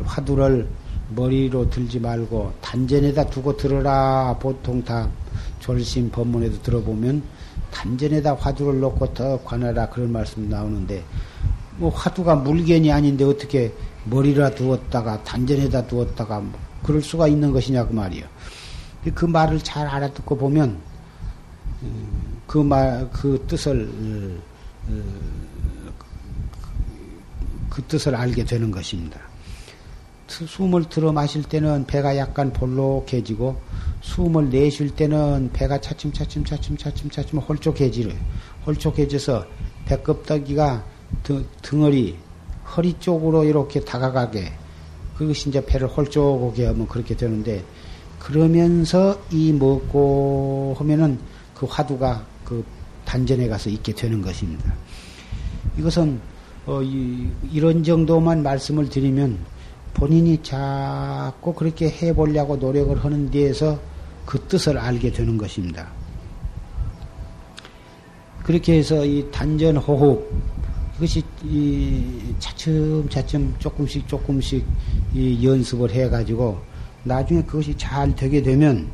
화두를 0.05 0.69
머리로 1.11 1.71
들지 1.71 2.01
말고 2.01 2.55
단전에다 2.61 3.27
두고 3.27 3.57
들어라. 3.57 4.37
보통 4.41 4.83
다 4.83 5.09
졸심 5.61 6.11
법문에도 6.11 6.63
들어보면 6.63 7.23
단전에다 7.71 8.35
화두를 8.35 8.81
놓고 8.81 9.15
더 9.15 9.43
관하라 9.45 9.89
그런 9.91 10.13
말씀 10.13 10.49
나오는데 10.49 11.05
뭐 11.77 11.91
화두가 11.91 12.37
물견이 12.37 12.93
아닌데 12.93 13.25
어떻게 13.25 13.73
머리라 14.05 14.51
두었다가 14.51 15.23
단전에다 15.25 15.87
두었다가 15.87 16.41
뭐 16.41 16.59
그럴 16.83 17.03
수가 17.03 17.29
있는 17.29 17.51
것이냐 17.51 17.87
그 17.87 17.93
말이요. 17.93 18.27
그 19.15 19.25
말을 19.25 19.61
잘 19.61 19.87
알아듣고 19.87 20.37
보면 20.37 20.79
음, 21.83 22.41
그 22.47 22.59
말, 22.59 23.09
그 23.13 23.45
뜻을 23.47 24.41
어, 24.89 24.93
그 27.69 27.83
뜻을 27.83 28.15
알게 28.15 28.45
되는 28.45 28.71
것입니다. 28.71 29.19
숨을 30.47 30.85
들어 30.89 31.13
마실 31.13 31.45
때는 31.45 31.87
배가 31.87 32.17
약간 32.17 32.53
볼록해지고 32.53 33.57
숨을 34.01 34.51
내쉴 34.51 34.91
때는 34.91 35.51
배가 35.53 35.81
차츰차츰 35.81 36.45
차츰 36.45 36.77
차츰 36.77 37.09
차츰 37.09 37.39
홀쭉해지를 37.39 38.17
홀쭉해져서 38.67 39.47
배껍데기가 39.85 40.85
등, 41.23 41.45
어리 41.83 42.17
허리 42.77 42.99
쪽으로 42.99 43.45
이렇게 43.45 43.81
다가가게 43.81 44.53
그것이 45.17 45.51
이제 45.51 45.65
배를 45.65 45.87
홀쭉하게 45.87 46.67
하면 46.67 46.89
그렇게 46.89 47.15
되는데 47.15 47.63
그러면서 48.19 49.21
이 49.31 49.53
먹고 49.53 50.75
하면은 50.79 51.19
그 51.55 51.67
화두가 51.67 52.27
그 52.45 52.65
단전에 53.05 53.47
가서 53.49 53.71
있게 53.71 53.93
되는 53.93 54.21
것입니다. 54.21 54.75
이것은 55.79 56.21
어, 56.67 56.83
이, 56.83 57.29
이런 57.53 57.85
정도만 57.85 58.43
말씀을 58.43 58.89
드리면 58.89 59.39
본인이 59.95 60.43
자꾸 60.43 61.55
그렇게 61.55 61.89
해보려고 61.89 62.57
노력을 62.57 63.03
하는 63.03 63.31
데에서 63.31 63.79
그 64.27 64.39
뜻을 64.41 64.77
알게 64.77 65.13
되는 65.13 65.39
것입니다. 65.39 65.89
그렇게 68.43 68.77
해서 68.77 69.05
이 69.07 69.27
단전 69.31 69.77
호흡 69.79 70.31
이것이 70.97 71.23
이 71.45 72.35
차츰차츰 72.39 73.55
조금씩 73.59 74.07
조금씩 74.07 74.65
이 75.15 75.47
연습을 75.47 75.91
해가지고 75.91 76.59
나중에 77.05 77.43
그것이 77.43 77.75
잘 77.77 78.15
되게 78.15 78.43
되면 78.43 78.91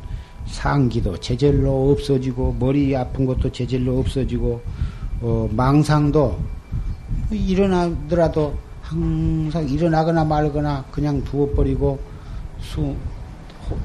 상기도 0.47 1.17
제절로 1.19 1.91
없어지고 1.91 2.55
머리 2.59 2.95
아픈 2.95 3.25
것도 3.25 3.51
제절로 3.51 3.99
없어지고 3.99 4.61
어, 5.21 5.49
망상도 5.51 6.39
일어나더라도 7.31 8.55
항상 8.91 9.69
일어나거나 9.69 10.25
말거나 10.25 10.83
그냥 10.91 11.23
두어버리고 11.23 11.97
수 12.59 12.93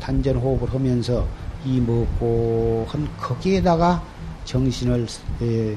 단전 0.01 0.37
호흡을 0.37 0.75
하면서 0.75 1.25
이 1.65 1.81
먹고 1.81 2.85
한 2.89 3.09
거기에다가 3.17 4.03
정신을 4.45 5.07
에, 5.43 5.77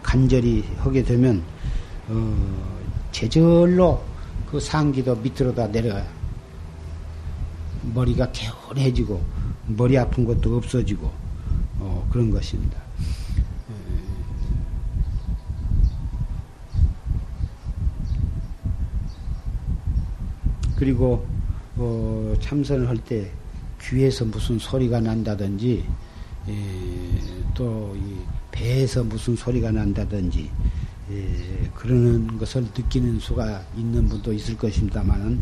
간절히 0.00 0.64
하게 0.78 1.02
되면 1.02 1.42
어, 2.08 2.36
제절로 3.10 4.00
그 4.48 4.60
상기도 4.60 5.16
밑으로다 5.16 5.66
내려가요. 5.66 6.06
머리가 7.92 8.30
개운해지고 8.30 9.20
머리 9.66 9.98
아픈 9.98 10.24
것도 10.24 10.56
없어지고 10.56 11.10
어, 11.80 12.08
그런 12.12 12.30
것입니다. 12.30 12.78
그리고 20.80 21.26
어, 21.76 22.34
참선을 22.40 22.88
할 22.88 22.96
때 22.96 23.30
귀에서 23.82 24.24
무슨 24.24 24.58
소리가 24.58 25.00
난다든지 25.00 25.84
또 27.54 27.94
배에서 28.50 29.04
무슨 29.04 29.36
소리가 29.36 29.70
난다든지 29.70 30.50
예, 31.10 31.70
그러는 31.74 32.38
것을 32.38 32.62
느끼는 32.62 33.18
수가 33.20 33.62
있는 33.76 34.08
분도 34.08 34.32
있을 34.32 34.56
것입니다만은 34.56 35.40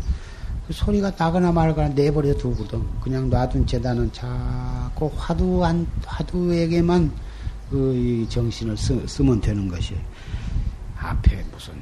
그 0.67 0.73
소리가 0.73 1.11
나거나 1.17 1.51
말거나 1.51 1.89
내버려 1.89 2.35
두거든. 2.35 2.81
그냥 3.01 3.29
놔둔 3.29 3.65
재단은 3.65 4.11
자꾸 4.11 5.11
화두한 5.15 5.87
화두에게만 6.05 7.11
그 7.69 8.25
정신을 8.29 8.75
쓰, 8.77 9.07
쓰면 9.07 9.41
되는 9.41 9.67
것이 9.67 9.95
앞에 10.97 11.45
무슨 11.51 11.73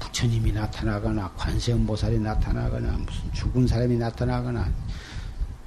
부처님이 0.00 0.52
나타나거나 0.52 1.32
관세음보살이 1.36 2.18
나타나거나 2.18 2.92
무슨 2.92 3.32
죽은 3.32 3.66
사람이 3.66 3.96
나타나거나 3.96 4.68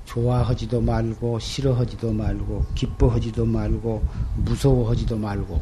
좋아하지도 0.06 0.82
말고 0.82 1.40
싫어하지도 1.40 2.12
말고 2.12 2.66
기뻐하지도 2.76 3.46
말고 3.46 4.04
무서워하지도 4.38 5.18
말고 5.18 5.62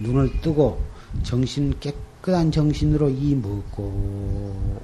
눈을 0.00 0.40
뜨고 0.40 0.82
정신 1.22 1.74
깨끗한 1.80 2.50
정신으로 2.50 3.10
이 3.10 3.34
먹고 3.34 3.82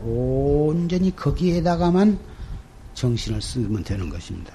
온전히 0.02 1.14
거기에다가만 1.16 2.18
정신을 2.94 3.40
쓰면 3.40 3.84
되는 3.84 4.08
것입니다. 4.10 4.52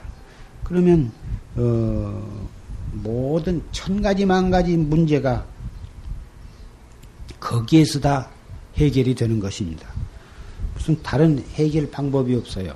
그러면 0.64 1.12
어, 1.56 2.52
모든 2.94 3.62
천 3.72 4.02
가지 4.02 4.26
만 4.26 4.52
가지 4.52 4.78
문제가 4.78 5.46
거기에서 7.40 8.00
다 8.00 8.30
해결이 8.76 9.16
되는 9.16 9.40
것입니다. 9.40 9.88
무슨 10.74 11.02
다른 11.04 11.44
해결 11.54 11.90
방법이 11.90 12.36
없어요. 12.36 12.74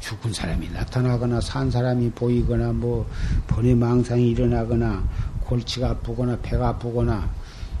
죽은 0.00 0.32
사람이 0.32 0.68
나타나거나 0.70 1.40
산 1.40 1.70
사람이 1.70 2.10
보이거나 2.10 2.72
뭐 2.72 3.08
번외 3.46 3.74
망상이 3.74 4.30
일어나거나 4.30 5.02
골치가 5.44 5.90
아프거나 5.90 6.38
배가 6.42 6.70
아프거나 6.70 7.30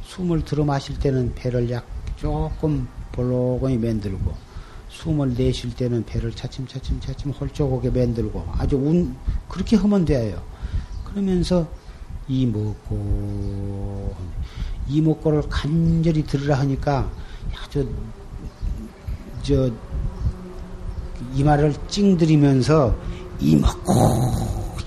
숨을 0.04 0.44
들어 0.44 0.64
마실 0.64 0.98
때는 0.98 1.34
배를 1.34 1.68
약 1.70 1.84
조금 2.16 2.86
볼록하게 3.10 3.76
만들고 3.76 4.32
숨을 4.88 5.34
내쉴 5.34 5.74
때는 5.74 6.04
배를 6.04 6.32
차츰차츰 6.32 7.00
차츰 7.00 7.32
홀쭉하게 7.32 7.90
만들고 7.90 8.46
아주 8.52 8.76
운 8.76 9.16
그렇게 9.48 9.76
하면 9.76 10.04
돼요. 10.04 10.40
그러면서 11.04 11.68
이 12.28 12.46
먹고 12.46 14.14
이목구를 14.92 15.42
간절히 15.48 16.24
들으라 16.24 16.58
하니까 16.60 17.10
아주 17.64 17.88
저 19.42 19.70
이마를 21.34 21.74
찡들이면서 21.88 22.94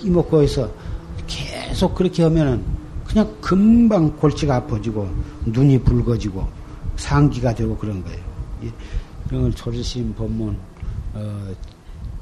이먹고 0.04 0.42
해서 0.42 0.70
계속 1.28 1.96
그렇게 1.96 2.24
하면은 2.24 2.64
그냥 3.06 3.36
금방 3.42 4.16
골치가 4.18 4.56
아파지고 4.56 5.10
눈이 5.46 5.82
붉어지고 5.84 6.48
상기가 6.96 7.54
되고 7.54 7.76
그런 7.78 8.04
거예요. 8.04 8.24
이런 9.28 9.42
걸 9.44 9.54
조르심 9.54 10.14
법문 10.16 10.58
어, 11.14 11.54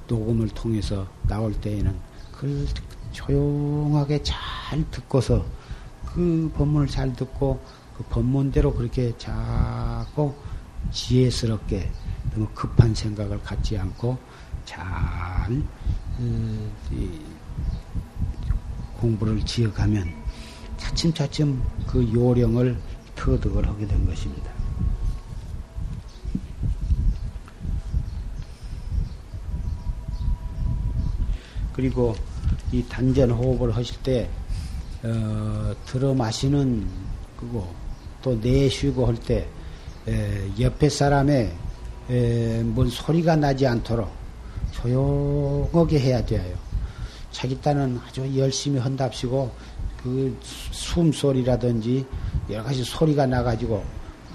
녹음을 0.07 0.49
통해서 0.49 1.05
나올 1.27 1.53
때에는 1.53 1.93
그걸 2.31 2.65
조용하게 3.11 4.21
잘 4.23 4.83
듣고서 4.91 5.43
그 6.13 6.51
법문을 6.55 6.87
잘 6.87 7.13
듣고 7.13 7.63
그 7.97 8.03
법문대로 8.05 8.73
그렇게 8.73 9.15
자꾸 9.17 10.33
지혜스럽게 10.91 11.89
너무 12.31 12.47
급한 12.53 12.93
생각을 12.93 13.41
갖지 13.41 13.77
않고 13.77 14.17
잘 14.65 14.81
음, 16.19 16.71
공부를 18.99 19.43
지어가면 19.45 20.07
차츰차츰 20.77 21.61
그 21.87 22.11
요령을 22.13 22.79
터득을 23.15 23.67
하게 23.67 23.87
된 23.87 24.05
것입니다. 24.05 24.51
그리고 31.73 32.15
이 32.71 32.83
단전 32.87 33.31
호흡을 33.31 33.75
하실 33.75 33.97
때 34.03 34.29
어, 35.03 35.73
들어 35.85 36.13
마시는 36.13 36.87
그거 37.37 37.67
또 38.21 38.35
내쉬고 38.35 39.05
할 39.05 39.15
때 39.15 39.47
옆에 40.59 40.89
사람의 40.89 41.53
에, 42.09 42.61
뭔 42.63 42.89
소리가 42.89 43.35
나지 43.37 43.65
않도록 43.65 44.11
조용하게 44.71 45.99
해야 45.99 46.25
돼요. 46.25 46.55
자기 47.31 47.59
딴은 47.61 47.99
아주 48.05 48.37
열심히 48.37 48.79
한답시고 48.79 49.49
그 50.03 50.37
숨소리라든지 50.41 52.05
여러 52.49 52.63
가지 52.63 52.83
소리가 52.83 53.25
나가지고 53.25 53.83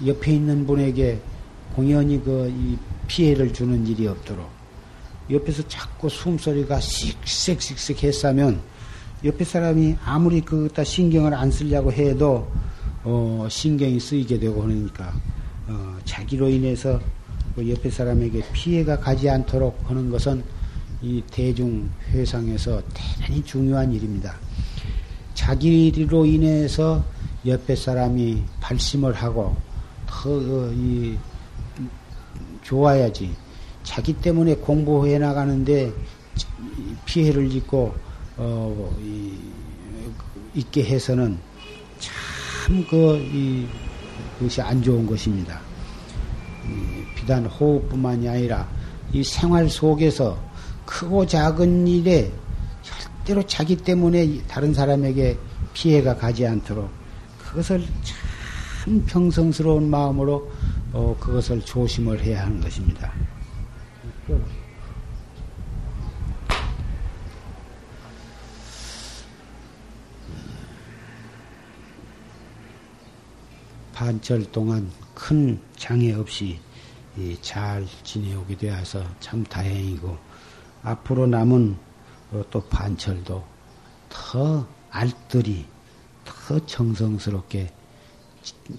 옆에 0.05 0.33
있는 0.33 0.65
분에게 0.65 1.19
공연히 1.75 2.21
그 2.23 2.51
피해를 3.07 3.53
주는 3.53 3.85
일이 3.85 4.07
없도록 4.07 4.49
옆에서 5.29 5.67
자꾸 5.67 6.09
숨소리가 6.09 6.79
씩씩씩씩 6.79 8.03
했으면 8.03 8.59
옆에 9.23 9.43
사람이 9.43 9.97
아무리 10.05 10.39
그다 10.41 10.83
신경을 10.83 11.33
안 11.33 11.51
쓰려고 11.51 11.91
해도 11.91 12.49
어, 13.03 13.47
신경이 13.49 13.99
쓰이게 13.99 14.39
되고 14.39 14.61
그러니까 14.61 15.13
어, 15.67 15.97
자기로 16.05 16.49
인해서 16.49 16.99
그 17.55 17.69
옆에 17.69 17.89
사람에게 17.89 18.41
피해가 18.53 18.99
가지 18.99 19.29
않도록 19.29 19.89
하는 19.89 20.09
것은 20.09 20.43
이 21.01 21.21
대중 21.31 21.89
회상에서 22.11 22.81
대단히 22.93 23.43
중요한 23.43 23.91
일입니다. 23.91 24.35
자기로 25.33 26.25
인해서 26.25 27.03
옆에 27.45 27.75
사람이 27.75 28.43
발심을 28.59 29.13
하고 29.13 29.55
더 30.05 30.71
이, 30.73 31.17
좋아야지. 32.63 33.33
자기 33.83 34.13
때문에 34.13 34.55
공부해 34.55 35.17
나가는데 35.19 35.91
피해를 37.05 37.51
입고 37.53 37.93
어, 38.41 38.95
이, 39.01 39.33
있게 40.55 40.85
해서는 40.85 41.37
참 41.99 42.85
그, 42.89 43.67
그것이 44.37 44.61
안 44.61 44.81
좋은 44.81 45.05
것입니다. 45.05 45.59
비단 47.15 47.45
호흡뿐만이 47.45 48.29
아니라 48.29 48.67
이 49.11 49.23
생활 49.23 49.69
속에서 49.69 50.37
크고 50.85 51.25
작은 51.25 51.85
일에 51.85 52.31
절대로 52.81 53.45
자기 53.45 53.75
때문에 53.75 54.41
다른 54.47 54.73
사람에게 54.73 55.37
피해가 55.73 56.15
가지 56.15 56.47
않도록 56.47 56.89
그것을 57.37 57.83
참 58.85 59.03
평성스러운 59.05 59.89
마음으로 59.89 60.49
어, 60.93 61.15
그것을 61.19 61.61
조심을 61.61 62.21
해야 62.21 62.45
하는 62.45 62.61
것입니다. 62.61 63.11
반철 73.99 74.49
동안 74.53 74.89
큰 75.13 75.61
장애 75.75 76.13
없이 76.13 76.57
잘 77.41 77.85
지내오게 78.05 78.55
되어서 78.55 79.03
참 79.19 79.43
다행이고 79.43 80.17
앞으로 80.83 81.27
남은 81.27 81.77
어, 82.31 82.41
또 82.49 82.61
반철도 82.69 83.45
더 84.07 84.65
알뜰히 84.89 85.65
더 86.23 86.65
정성스럽게 86.65 87.73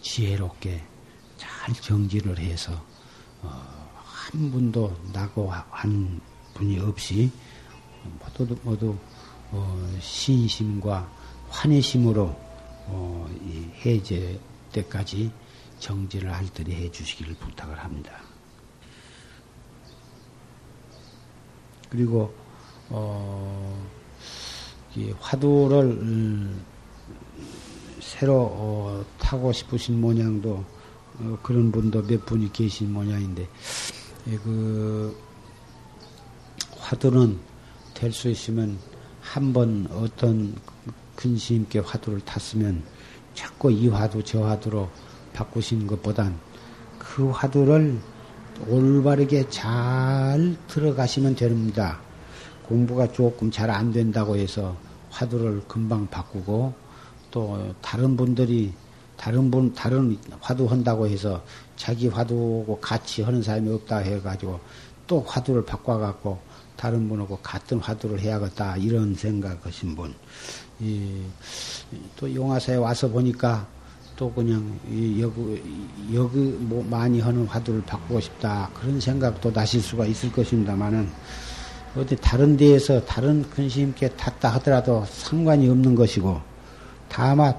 지혜롭게 0.00 0.82
잘 1.36 1.74
정지를 1.74 2.38
해서 2.38 2.72
어, 3.42 3.50
한 4.02 4.50
분도 4.50 4.96
나고 5.12 5.50
한 5.50 6.18
분이 6.54 6.78
없이 6.78 7.30
모두 8.18 8.56
모두 8.62 8.96
어, 9.50 9.98
신심과 10.00 11.12
환희심으로 11.50 12.34
해제 13.84 14.40
때까지 14.72 15.30
정지를 15.78 16.30
알뜰히 16.30 16.74
해 16.74 16.90
주시기를 16.90 17.34
부탁을 17.34 17.78
합니다. 17.78 18.12
그리고 21.88 22.32
어, 22.88 23.86
이 24.94 25.12
화두를 25.20 25.78
음, 25.84 26.64
새로 28.00 28.42
어, 28.52 29.04
타고 29.18 29.52
싶으신 29.52 30.00
모양도 30.00 30.64
어, 31.20 31.38
그런 31.42 31.70
분도 31.72 32.02
몇 32.02 32.24
분이 32.26 32.52
계신 32.52 32.92
모양인데 32.92 33.48
예, 34.28 34.36
그 34.38 35.16
화두는 36.78 37.38
될 37.94 38.12
수 38.12 38.28
있으면 38.28 38.78
한 39.20 39.52
번 39.52 39.86
어떤 39.92 40.54
근심 41.14 41.62
있게 41.62 41.80
화두를 41.80 42.20
탔으면 42.20 42.82
자꾸 43.40 43.72
이 43.72 43.88
화두 43.88 44.22
저 44.22 44.42
화두로 44.44 44.90
바꾸시는 45.32 45.86
것보단 45.86 46.38
그 46.98 47.30
화두를 47.30 47.98
올바르게 48.68 49.48
잘 49.48 50.54
들어가시면 50.68 51.36
됩니다. 51.36 51.98
공부가 52.68 53.10
조금 53.10 53.50
잘 53.50 53.70
안 53.70 53.92
된다고 53.92 54.36
해서 54.36 54.76
화두를 55.08 55.62
금방 55.66 56.06
바꾸고 56.08 56.74
또 57.30 57.74
다른 57.80 58.14
분들이 58.14 58.74
다른 59.16 59.50
분 59.50 59.72
다른 59.72 60.18
화두 60.42 60.66
한다고 60.66 61.06
해서 61.06 61.42
자기 61.76 62.08
화두고 62.08 62.78
같이 62.82 63.22
하는 63.22 63.42
사람이 63.42 63.72
없다 63.72 63.98
해가지고 63.98 64.60
또 65.06 65.24
화두를 65.26 65.64
바꿔갖고 65.64 66.38
다른 66.76 67.08
분하고 67.08 67.38
같은 67.38 67.78
화두를 67.78 68.20
해야겠다 68.20 68.76
이런 68.76 69.14
생각하신 69.14 69.96
분, 69.96 70.14
이, 70.80 71.22
또 72.16 72.32
용화사에 72.32 72.76
와서 72.76 73.08
보니까 73.08 73.66
또 74.16 74.30
그냥 74.32 74.78
여기 75.18 75.62
여기 76.12 76.38
뭐 76.38 76.84
많이 76.90 77.20
하는 77.20 77.46
화두를 77.46 77.82
바꾸고 77.82 78.20
싶다 78.20 78.70
그런 78.74 79.00
생각도 79.00 79.50
나실 79.52 79.80
수가 79.80 80.04
있을 80.04 80.30
것입니다만은 80.32 81.08
어디 81.96 82.16
다른 82.16 82.56
데에서 82.56 83.04
다른 83.04 83.42
근심있게 83.50 84.10
탔다 84.10 84.50
하더라도 84.54 85.04
상관이 85.08 85.68
없는 85.68 85.94
것이고 85.94 86.40
다만 87.08 87.54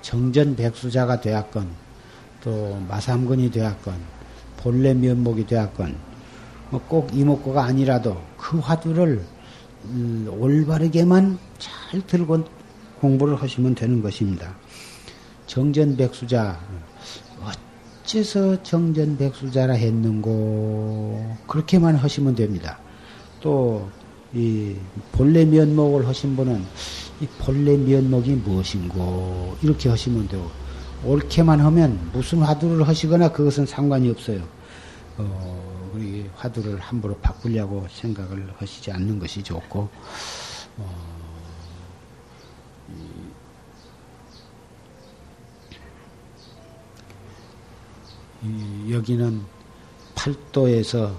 정전 0.00 0.56
백수자가 0.56 1.20
되었건 1.20 1.68
또 2.42 2.78
마삼근이 2.88 3.50
되었건 3.50 3.94
본래 4.56 4.94
면목이 4.94 5.46
되었건 5.46 5.94
뭐꼭 6.70 7.14
이목구가 7.14 7.64
아니라도 7.64 8.20
그 8.38 8.58
화두를 8.58 9.24
음, 9.86 10.28
올바르게만 10.38 11.38
잘 11.58 12.06
들고 12.06 12.44
공부를 13.00 13.36
하시면 13.36 13.74
되는 13.74 14.02
것입니다. 14.02 14.54
정전백수자 15.46 16.60
어째서 18.04 18.62
정전백수자라 18.62 19.74
했는고 19.74 21.36
그렇게만 21.46 21.96
하시면 21.96 22.34
됩니다. 22.34 22.78
또 23.40 23.88
이 24.34 24.74
본래 25.12 25.44
면목을 25.44 26.08
하신 26.08 26.36
분은 26.36 26.64
이 27.20 27.26
본래 27.38 27.76
면목이 27.76 28.32
무엇인고 28.36 29.56
이렇게 29.62 29.90
하시면 29.90 30.28
되고 30.28 30.50
옳게만 31.04 31.60
하면 31.60 32.10
무슨 32.12 32.38
화두를 32.38 32.86
하시거나 32.88 33.30
그것은 33.30 33.66
상관이 33.66 34.08
없어요. 34.10 34.40
어, 35.18 35.71
우리 35.92 36.28
화두를 36.34 36.78
함부로 36.80 37.16
바꾸려고 37.18 37.86
생각을 37.90 38.52
하시지 38.56 38.90
않는 38.92 39.18
것이 39.18 39.42
좋고 39.42 39.88
어, 40.78 41.12
여기는 48.90 49.42
팔도에서 50.14 51.16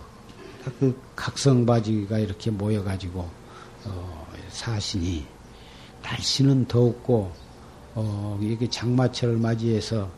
그 0.80 1.00
각성바지가 1.16 2.20
이렇게 2.20 2.52
모여가지고 2.52 3.30
어, 3.86 4.28
사신이 4.50 5.26
날씨는 6.02 6.68
덥고 6.68 7.32
어, 7.96 8.40
이렇게 8.42 8.70
장마철을 8.70 9.38
맞이해서 9.38 10.10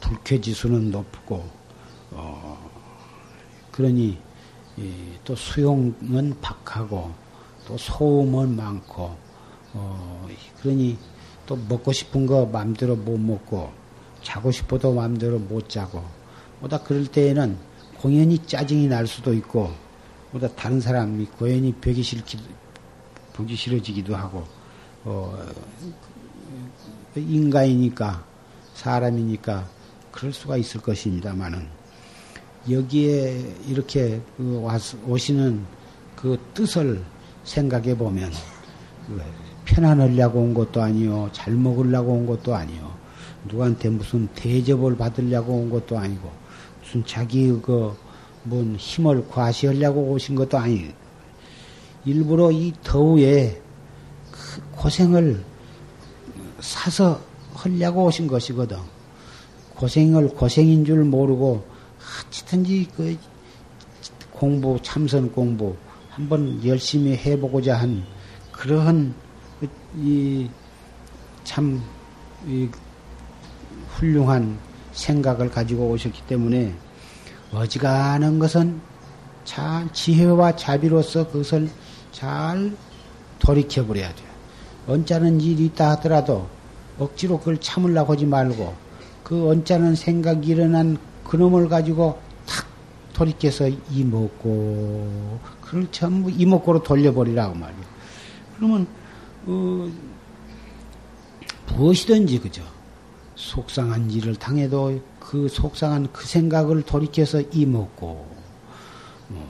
불쾌지수는 0.00 0.90
높고 0.90 1.48
어, 2.12 2.69
그러니 3.80 4.18
또 5.24 5.34
수용은 5.34 6.38
박하고 6.42 7.10
또 7.66 7.78
소음은 7.78 8.54
많고 8.54 9.16
어, 9.72 10.28
그러니 10.60 10.98
또 11.46 11.56
먹고 11.56 11.90
싶은 11.90 12.26
거 12.26 12.44
마음대로 12.44 12.94
못 12.94 13.18
먹고 13.18 13.72
자고 14.22 14.50
싶어도 14.50 14.92
마음대로 14.92 15.38
못 15.38 15.70
자고 15.70 16.04
보다 16.60 16.82
그럴 16.82 17.06
때에는 17.06 17.56
공연히 17.98 18.38
짜증이 18.38 18.86
날 18.86 19.06
수도 19.06 19.32
있고 19.32 19.72
보다 20.30 20.46
다른 20.48 20.78
사람이 20.78 21.24
고연히 21.38 21.72
벽이 21.72 22.02
싫기도 22.02 22.42
보기 23.32 23.56
싫어지기도 23.56 24.14
하고 24.14 24.44
어, 25.04 25.38
인간이니까 27.16 28.24
사람이니까 28.74 29.66
그럴 30.12 30.34
수가 30.34 30.58
있을 30.58 30.82
것입니다만은 30.82 31.79
여기에 32.68 33.42
이렇게 33.68 34.20
그 34.36 34.66
오시는 35.06 35.64
그 36.16 36.38
뜻을 36.52 37.02
생각해 37.44 37.96
보면 37.96 38.30
편안하려고 39.64 40.40
온 40.40 40.52
것도 40.52 40.82
아니요 40.82 41.30
잘 41.32 41.54
먹으려고 41.54 42.12
온 42.12 42.26
것도 42.26 42.54
아니요 42.54 42.92
누구한테 43.46 43.88
무슨 43.88 44.28
대접을 44.34 44.96
받으려고 44.96 45.54
온 45.54 45.70
것도 45.70 45.98
아니고 45.98 46.30
무슨 46.82 47.04
자기 47.06 47.48
그뭔 47.62 48.76
힘을 48.76 49.26
과시하려고 49.28 50.02
오신 50.12 50.34
것도 50.34 50.58
아니고 50.58 50.92
일부러 52.04 52.50
이 52.50 52.72
더위에 52.82 53.60
그 54.30 54.62
고생을 54.72 55.44
사서 56.60 57.20
하려고 57.54 58.04
오신 58.04 58.26
것이거든. 58.26 58.78
고생을 59.74 60.28
고생인 60.28 60.84
줄 60.84 61.04
모르고 61.04 61.64
어찌든지 62.28 62.88
그 62.96 63.16
공부 64.30 64.78
참선 64.82 65.30
공부 65.32 65.76
한번 66.10 66.64
열심히 66.64 67.16
해보고자 67.16 67.76
한 67.76 68.04
그러한 68.52 69.14
이참 71.44 71.82
이 72.46 72.68
훌륭한 73.90 74.58
생각을 74.92 75.50
가지고 75.50 75.90
오셨기 75.90 76.22
때문에 76.26 76.74
어지간한 77.52 78.38
것은 78.38 78.80
잘 79.44 79.92
지혜와 79.92 80.56
자비로서 80.56 81.26
그것을 81.28 81.68
잘 82.12 82.74
돌이켜 83.38 83.84
버려야 83.86 84.14
돼요. 84.14 84.28
언짢은 84.86 85.40
일이 85.40 85.66
있다 85.66 85.90
하더라도 85.90 86.48
억지로 86.98 87.38
그걸 87.38 87.58
참으려고 87.58 88.12
하지 88.12 88.26
말고 88.26 88.74
그 89.24 89.48
언짢은 89.48 89.94
생각이 89.94 90.50
일어난 90.50 90.98
그놈을 91.30 91.68
가지고 91.68 92.20
탁 92.44 92.66
돌이켜서 93.12 93.68
이먹고 93.68 95.38
그걸 95.60 95.86
전부 95.92 96.28
이먹고로 96.28 96.82
돌려버리라고 96.82 97.54
말이야. 97.54 97.84
그러면 98.56 98.86
어, 99.46 99.88
무엇이든지 101.68 102.40
그죠. 102.40 102.64
속상한 103.36 104.10
일을 104.10 104.34
당해도 104.34 105.00
그 105.20 105.46
속상한 105.48 106.08
그 106.12 106.26
생각을 106.26 106.82
돌이켜서 106.82 107.40
이먹고 107.40 108.28
뭐 109.28 109.48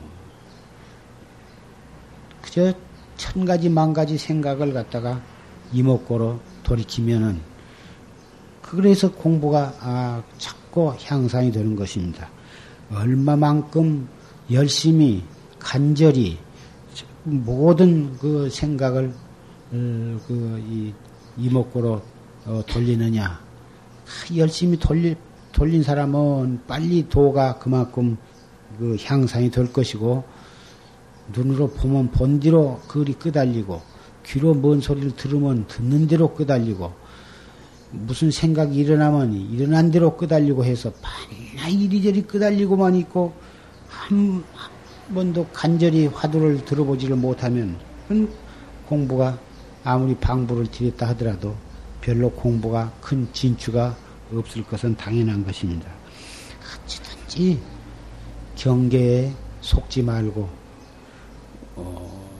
그저 2.43 2.75
천 3.17 3.47
가지 3.47 3.71
만 3.71 3.95
가지 3.95 4.19
생각을 4.19 4.75
갖다가 4.75 5.23
이목고로 5.73 6.41
돌이키면은 6.63 7.41
그래서 8.61 9.11
공부가 9.11 9.75
아, 9.81 10.23
자꾸 10.71 10.95
향상이 11.03 11.51
되는 11.51 11.75
것입니다. 11.75 12.29
얼마만큼 12.95 14.09
열심히 14.53 15.23
간절히 15.59 16.39
모든 17.25 18.17
그 18.17 18.49
생각을 18.49 19.13
어, 19.73 20.21
그 20.27 20.95
이목구로 21.37 22.03
어, 22.47 22.63
돌리느냐 22.67 23.41
열심히 24.37 24.79
돌리, 24.79 25.15
돌린 25.53 25.83
사람은 25.83 26.63
빨리 26.67 27.09
도가 27.09 27.59
그만큼 27.59 28.17
그 28.79 28.97
향상이 29.01 29.51
될 29.51 29.73
것이고 29.73 30.25
눈으로 31.35 31.69
보면 31.69 32.11
본 32.11 32.41
뒤로 32.41 32.81
그리 32.89 33.13
끄달리고 33.13 33.83
귀로 34.25 34.55
뭔 34.55 34.81
소리를 34.81 35.15
들으면 35.17 35.67
듣는 35.69 36.07
대로 36.07 36.33
끄달리고 36.35 37.00
무슨 37.91 38.31
생각이 38.31 38.77
일어나면 38.77 39.33
일어난 39.51 39.91
대로 39.91 40.17
끄달리고 40.17 40.65
해서 40.65 40.93
반나 41.03 41.69
이리저리 41.69 42.23
끄달리고만 42.23 42.95
있고 42.97 43.33
한, 43.89 44.45
한 44.55 45.15
번도 45.15 45.49
간절히 45.53 46.07
화두를 46.07 46.65
들어보지를 46.65 47.17
못하면 47.17 47.77
공부가 48.87 49.39
아무리 49.83 50.15
방부를 50.17 50.67
들였다 50.67 51.09
하더라도 51.09 51.55
별로 52.01 52.31
공부가 52.31 52.93
큰 53.01 53.29
진추가 53.33 53.97
없을 54.33 54.65
것은 54.65 54.97
당연한 54.97 55.45
것입니다. 55.45 55.91
어찌든지 56.85 57.59
경계에 58.57 59.33
속지 59.61 60.03
말고 60.03 60.49
어, 61.77 62.31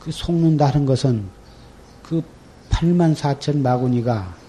그 0.00 0.12
속는다는 0.12 0.84
것은 0.86 1.24
그 2.02 2.22
8만 2.70 3.14
4천 3.14 3.58
마구니가 3.58 4.41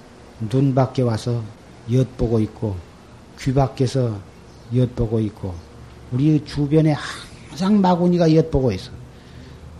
눈 0.50 0.74
밖에 0.74 1.02
와서 1.02 1.42
엿보고 1.92 2.40
있고 2.40 2.76
귀 3.40 3.54
밖에서 3.54 4.18
엿보고 4.76 5.20
있고 5.20 5.54
우리 6.12 6.44
주변에 6.46 6.94
항상 6.94 7.82
마구니가 7.82 8.34
엿보고 8.36 8.72
있어. 8.72 8.92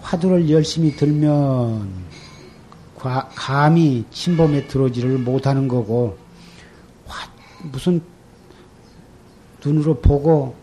화두를 0.02 0.50
열심히 0.50 0.96
들면 0.96 1.88
감히 3.36 4.06
침범에 4.12 4.68
들어오지를 4.68 5.18
못하는 5.20 5.68
거고 5.68 6.18
화, 7.06 7.28
무슨 7.72 8.02
눈으로 9.64 10.00
보고 10.00 10.56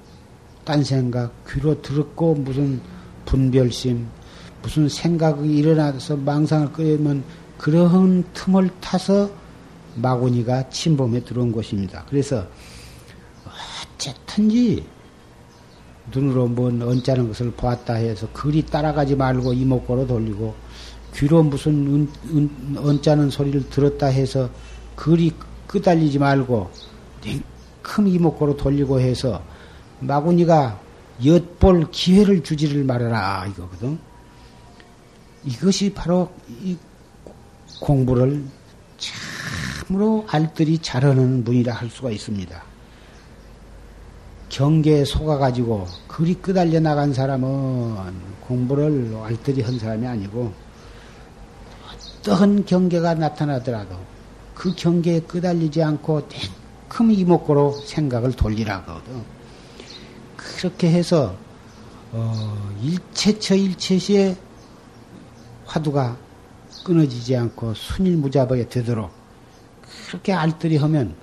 딴 0.65 0.85
생각 0.85 1.33
귀로 1.49 1.81
들었고 1.83 2.35
무슨 2.35 2.81
분별심 3.25 4.07
무슨 4.63 4.89
생각이 4.89 5.57
일어나서 5.57 6.17
망상을 6.17 6.73
끓이면 6.73 7.25
그러한 7.59 8.25
틈을 8.35 8.71
타서 8.81 9.31
마구니가 9.95 10.71
침범에 10.71 11.21
들어온 11.25 11.53
것입니다. 11.53 12.05
그래서 12.09 12.47
어쨌든지 13.95 14.85
눈으로 16.13 16.49
뭔 16.49 16.83
언짢은 16.83 17.29
것을 17.29 17.53
보았다 17.53 17.95
해서 17.95 18.29
그리 18.33 18.65
따라가지 18.65 19.15
말고 19.15 19.53
이목구로 19.53 20.07
돌리고 20.07 20.55
귀로 21.15 21.43
무슨 21.43 22.09
은, 22.31 22.77
언짢은 22.77 23.31
소리를 23.31 23.69
들었다 23.69 24.07
해서 24.07 24.49
그리 24.97 25.33
끄달리지 25.67 26.19
말고 26.19 26.71
큰 27.83 28.07
이목구로 28.07 28.57
돌리고 28.57 29.01
해서 29.01 29.43
마구니가 30.01 30.81
엿볼 31.25 31.91
기회를 31.91 32.43
주지를 32.43 32.85
말아라 32.85 33.47
이거거든. 33.47 33.99
이것이 35.45 35.93
바로 35.93 36.31
이 36.63 36.77
공부를 37.81 38.45
참 38.99 39.40
으로 39.93 40.25
알뜰히 40.29 40.79
잘하는 40.79 41.43
분이라 41.43 41.75
할 41.75 41.91
수가 41.91 42.11
있습니다. 42.11 42.63
경계에 44.49 45.05
속아가지고 45.05 45.87
그리 46.07 46.35
끄달려 46.35 46.79
나간 46.79 47.13
사람은 47.13 48.15
공부를 48.43 49.17
알뜰히 49.23 49.63
한 49.63 49.79
사람이 49.79 50.07
아니고 50.07 50.53
어떠한 52.21 52.67
경계가 52.67 53.15
나타나더라도 53.15 53.97
그 54.55 54.75
경계에 54.75 55.21
끄달리지 55.21 55.83
않고 55.83 56.29
큰 56.89 57.11
이목구로 57.11 57.73
생각을 57.73 58.33
돌리라거든. 58.33 59.23
그렇게 60.37 60.91
해서 60.91 61.35
어, 62.13 62.75
일체처 62.83 63.55
일체시에 63.55 64.37
화두가 65.65 66.17
끊어지지 66.85 67.37
않고 67.37 67.75
순일무잡하게 67.75 68.69
되도록 68.69 69.20
그렇게 70.11 70.33
알뜰히 70.33 70.77
하면 70.77 71.15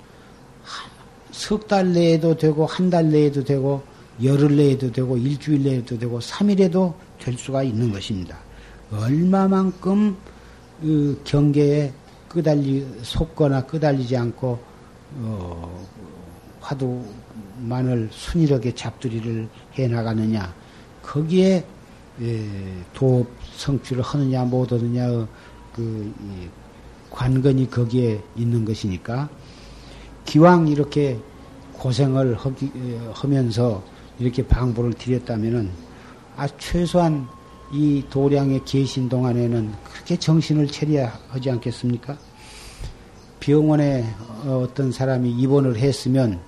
석 1.32 1.68
달 1.68 1.92
내에도 1.92 2.36
되고 2.38 2.66
한 2.66 2.90
달 2.90 3.10
내에도 3.12 3.44
되고 3.44 3.84
열흘 4.24 4.56
내에도 4.56 4.92
되고 4.92 5.18
일주일 5.18 5.64
내에도 5.64 6.00
되고 6.00 6.20
삼일에도 6.22 6.96
될 7.20 7.38
수가 7.38 7.64
있는 7.64 7.92
것입니다. 7.92 8.38
얼마만큼 8.92 10.16
그 10.82 11.22
경계에 11.26 11.92
끄달리 12.30 12.88
속거나 13.04 13.66
끄달리지 13.66 14.16
않고 14.16 14.58
어, 15.20 15.88
화두만을 16.62 18.10
순일하게 18.12 18.74
잡두리를 18.74 19.50
해 19.78 19.88
나가느냐 19.88 20.54
거기에 21.04 21.66
예, 22.22 22.50
도업 22.94 23.28
성취를 23.56 24.02
하느냐 24.02 24.44
못 24.44 24.72
하느냐 24.72 25.28
그 25.76 26.14
관건이 27.10 27.70
거기에 27.70 28.22
있는 28.36 28.66
것이니까 28.66 29.30
기왕 30.26 30.68
이렇게 30.68 31.20
고생을 31.74 32.36
하기, 32.36 32.72
하면서 33.14 33.84
이렇게 34.20 34.46
방부를 34.46 34.94
드렸다면은 34.94 35.70
아 36.36 36.48
최소한 36.58 37.28
이 37.72 38.04
도량에 38.10 38.62
계신 38.66 39.10
동안에는 39.10 39.74
그렇게 39.92 40.18
정신을 40.18 40.68
차려야 40.68 41.20
하지 41.30 41.52
않겠습니까? 41.52 42.18
병원에 43.40 44.06
어떤 44.46 44.92
사람이 44.92 45.32
입원을 45.32 45.78
했으면 45.78 46.40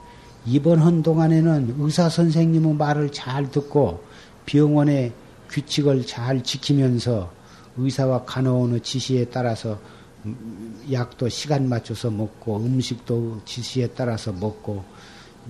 입원한 0.46 1.04
동안에는 1.04 1.76
의사 1.80 2.10
선생님의 2.10 2.76
말을 2.76 3.12
잘 3.12 3.52
듣고 3.52 4.04
병원의 4.46 5.14
규칙을 5.50 6.06
잘 6.06 6.44
지키면서 6.44 7.32
의사와 7.78 8.24
간호원의 8.26 8.82
지시에 8.82 9.26
따라서 9.26 9.78
약도 10.92 11.30
시간 11.30 11.70
맞춰서 11.70 12.10
먹고 12.10 12.58
음식도 12.58 13.42
지시에 13.46 13.88
따라서 13.88 14.32
먹고 14.32 14.84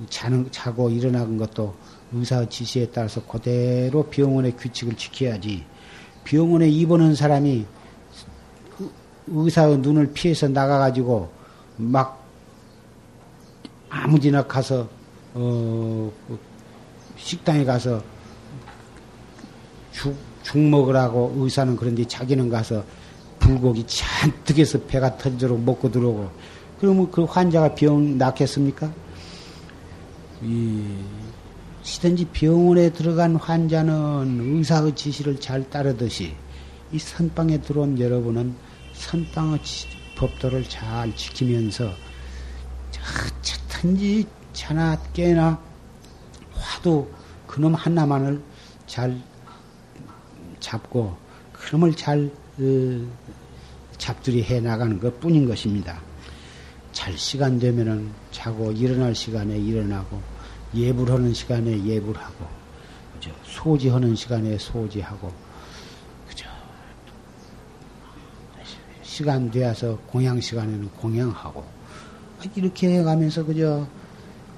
자는, 0.09 0.49
자고 0.51 0.89
일어나는 0.89 1.37
것도 1.37 1.75
의사의 2.11 2.49
지시에 2.49 2.87
따라서 2.91 3.23
그대로 3.25 4.03
병원의 4.03 4.55
규칙을 4.57 4.95
지켜야지. 4.95 5.65
병원에 6.23 6.67
입원한 6.69 7.15
사람이 7.15 7.65
의사의 9.27 9.79
눈을 9.79 10.13
피해서 10.13 10.47
나가가지고 10.47 11.31
막 11.77 12.23
아무지나 13.89 14.45
가서 14.45 14.87
어 15.33 16.11
식당에 17.17 17.63
가서 17.63 18.01
죽, 19.91 20.15
죽 20.43 20.57
먹으라고 20.57 21.33
의사는 21.37 21.75
그런데 21.75 22.05
자기는 22.05 22.49
가서 22.49 22.83
불고기 23.49 23.83
잔뜩 23.87 24.59
해서 24.59 24.79
배가 24.79 25.17
터지도록 25.17 25.59
먹고 25.61 25.91
들어오고 25.91 26.29
그러면 26.79 27.09
그 27.09 27.23
환자가 27.23 27.73
병 27.73 28.17
낫겠습니까? 28.17 28.91
이 30.43 30.83
시든지 31.81 32.25
병원에 32.25 32.91
들어간 32.91 33.35
환자는 33.35 34.57
의사의 34.57 34.95
지시를 34.95 35.39
잘 35.39 35.67
따르듯이 35.67 36.35
이 36.91 36.99
선방에 36.99 37.61
들어온 37.61 37.99
여러분은 37.99 38.55
선방의 38.93 39.59
법도를 40.15 40.69
잘 40.69 41.15
지키면서 41.15 41.91
어쨌든지 43.39 44.27
자나 44.53 45.01
깨나 45.13 45.59
화도 46.53 47.11
그놈 47.47 47.73
하나만을 47.73 48.41
잘 48.85 49.19
잡고 50.59 51.17
그놈을 51.53 51.95
잘 51.95 52.29
어, 52.59 53.07
잡들이 53.99 54.43
해 54.43 54.59
나가는 54.59 54.99
것 54.99 55.19
뿐인 55.19 55.47
것입니다. 55.47 56.01
잘 56.91 57.15
시간 57.15 57.59
되면은 57.59 58.09
자고 58.31 58.71
일어날 58.71 59.13
시간에 59.13 59.55
일어나고 59.55 60.19
예불하는 60.75 61.33
시간에 61.33 61.83
예불하고, 61.85 62.45
그죠? 63.13 63.31
소지하는 63.43 64.15
시간에 64.15 64.57
소지하고, 64.57 65.31
그죠? 66.27 66.47
시간 69.01 69.49
되어서 69.49 69.97
공양 70.07 70.39
시간에는 70.41 70.89
공양하고, 70.89 71.63
이렇게 72.55 72.99
해가면서, 72.99 73.45
그죠? 73.45 73.87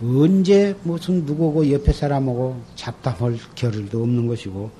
언제 0.03 0.75
무슨 0.83 1.25
누구고 1.25 1.71
옆에 1.71 1.93
사람하고 1.93 2.61
잡담할 2.75 3.37
겨를도 3.55 4.01
없는 4.01 4.27
것이고, 4.27 4.71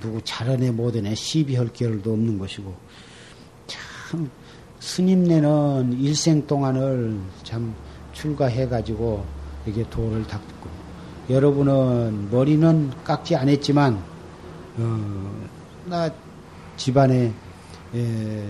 누구 0.00 0.20
잘하네 0.22 0.70
못하네 0.70 1.14
시비할 1.14 1.68
겨를도 1.72 2.12
없는 2.12 2.38
것이고, 2.38 2.74
참, 4.08 4.30
스님네는 4.80 5.98
일생 6.00 6.46
동안을 6.46 7.18
참 7.42 7.74
출가해가지고 8.12 9.24
이게 9.66 9.84
도를 9.90 10.26
닦고. 10.26 10.68
여러분은 11.30 12.30
머리는 12.30 12.90
깎지 13.04 13.36
않았지만 13.36 14.02
어, 14.78 15.48
나 15.86 16.08
집안에 16.76 17.32
에, 17.94 18.48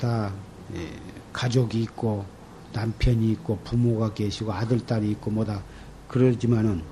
다 0.00 0.32
에, 0.74 0.88
가족이 1.32 1.82
있고 1.82 2.24
남편이 2.72 3.30
있고 3.32 3.58
부모가 3.64 4.12
계시고 4.14 4.52
아들 4.52 4.80
딸이 4.80 5.10
있고 5.12 5.30
뭐다. 5.30 5.62
그러지만은 6.08 6.82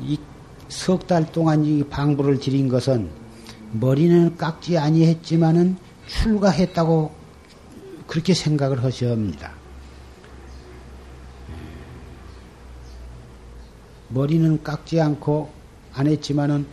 이 0.00 0.18
석 0.68 1.06
달 1.06 1.30
동안 1.32 1.64
이 1.64 1.82
방부를 1.82 2.38
드린 2.40 2.68
것은 2.68 3.08
머리는 3.72 4.36
깎지 4.36 4.76
아니했지만은 4.76 5.76
출가했다고 6.06 7.10
그렇게 8.08 8.34
생각을 8.34 8.82
하셔야 8.82 9.12
합니다. 9.12 9.52
머리는 14.08 14.60
깎지 14.62 15.00
않고 15.00 15.50
안 15.92 16.08
했지만은 16.08 16.66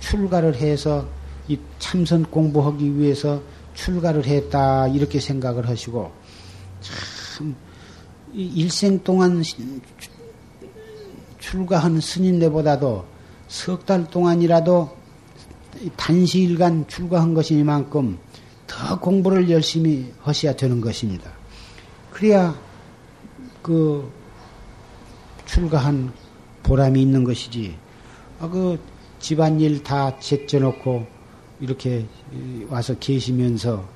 출가를 0.00 0.56
해서 0.56 1.06
이 1.46 1.58
참선 1.78 2.24
공부하기 2.24 2.96
위해서 2.98 3.42
출가를 3.74 4.26
했다 4.26 4.88
이렇게 4.88 5.20
생각을 5.20 5.68
하시고 5.68 6.10
참 6.80 7.54
일생 8.32 9.02
동안 9.04 9.42
출가한 11.38 12.00
스님네보다도 12.00 13.04
석 13.48 13.84
달 13.84 14.08
동안이라도 14.08 14.96
단시일간 15.96 16.86
출가한 16.88 17.34
것이니만큼 17.34 18.18
더 18.70 18.98
공부를 18.98 19.50
열심히 19.50 20.12
하셔야 20.20 20.54
되는 20.54 20.80
것입니다. 20.80 21.30
그래야 22.10 22.54
그 23.62 24.10
출가한 25.44 26.12
보람이 26.62 27.02
있는 27.02 27.24
것이지. 27.24 27.76
아, 28.38 28.48
그 28.48 28.78
집안일 29.18 29.82
다 29.82 30.18
제쳐놓고 30.18 31.06
이렇게 31.60 32.06
와서 32.68 32.94
계시면서 32.98 33.86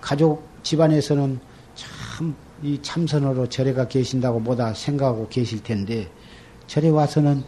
가족 0.00 0.48
집안에서는 0.62 1.38
참 1.74 2.48
이 2.62 2.80
참선으로 2.82 3.48
절에 3.48 3.72
가 3.72 3.86
계신다고 3.86 4.40
뭐다 4.40 4.74
생각하고 4.74 5.28
계실 5.28 5.62
텐데 5.62 6.10
절에 6.66 6.88
와서는 6.88 7.44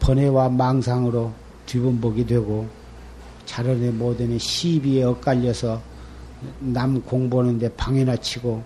번외와 0.00 0.48
망상으로 0.48 1.32
뒤분복이 1.66 2.26
되고 2.26 2.68
자르네 3.50 3.90
못하네 3.90 4.38
시비에 4.38 5.02
엇갈려서 5.02 5.82
남 6.60 7.02
공부하는데 7.02 7.74
방해나 7.74 8.16
치고 8.16 8.62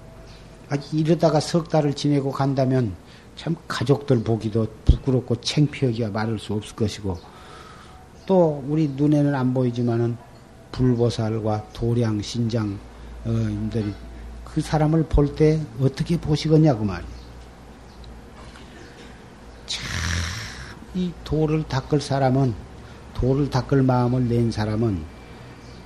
아, 0.69 0.77
이러다가 0.93 1.41
석 1.41 1.71
달을 1.71 1.95
지내고 1.95 2.31
간다면 2.31 2.95
참 3.35 3.57
가족들 3.67 4.23
보기도 4.23 4.67
부끄럽고 4.85 5.41
창피하기가 5.41 6.11
말할 6.11 6.39
수 6.39 6.53
없을 6.53 6.77
것이고 6.77 7.17
또 8.27 8.63
우리 8.69 8.89
눈에는 8.89 9.35
안 9.35 9.55
보이지만은 9.55 10.19
불보살과 10.73 11.69
도량 11.73 12.21
신장님들이 12.21 13.95
그 14.45 14.61
사람을 14.61 15.05
볼 15.05 15.35
때 15.35 15.61
어떻게 15.81 16.21
보시겠냐고 16.21 16.81
그 16.81 16.85
말이에요. 16.85 17.15
참 19.67 20.05
이 20.95 21.11
도를 21.25 21.65
닦을 21.65 22.01
사람은 22.01 22.55
도를 23.25 23.49
닦을 23.49 23.83
마음을 23.83 24.29
낸 24.29 24.51
사람은 24.51 25.03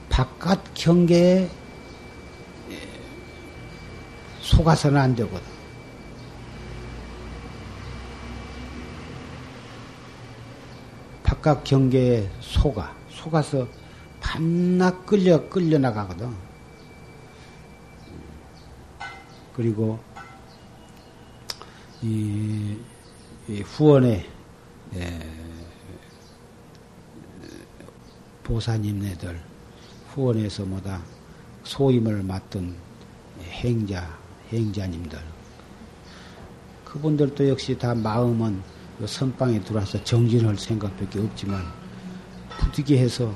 바깥 0.08 0.74
경계에 0.74 1.48
속아서는 4.40 5.00
안 5.00 5.14
되거든. 5.14 5.46
바깥 11.22 11.62
경계에 11.62 12.28
속아, 12.40 12.96
속아서 13.08 13.68
밤낮 14.18 15.06
끌려, 15.06 15.48
끌려 15.48 15.78
나가거든. 15.78 16.34
그리고, 19.54 20.00
이, 22.02 22.76
이 23.46 23.60
후원에, 23.60 24.26
예, 24.96 25.47
보사님네들, 28.48 29.38
후원에서 30.08 30.64
뭐다, 30.64 31.02
소임을 31.64 32.22
맡던 32.22 32.74
행자, 33.42 34.18
행자님들. 34.50 35.18
그분들도 36.86 37.46
역시 37.50 37.76
다 37.78 37.94
마음은 37.94 38.62
그 38.98 39.06
선방에 39.06 39.60
들어와서 39.60 40.02
정진할 40.02 40.56
생각밖에 40.56 41.20
없지만 41.20 41.62
부득이 42.48 42.96
해서 42.96 43.32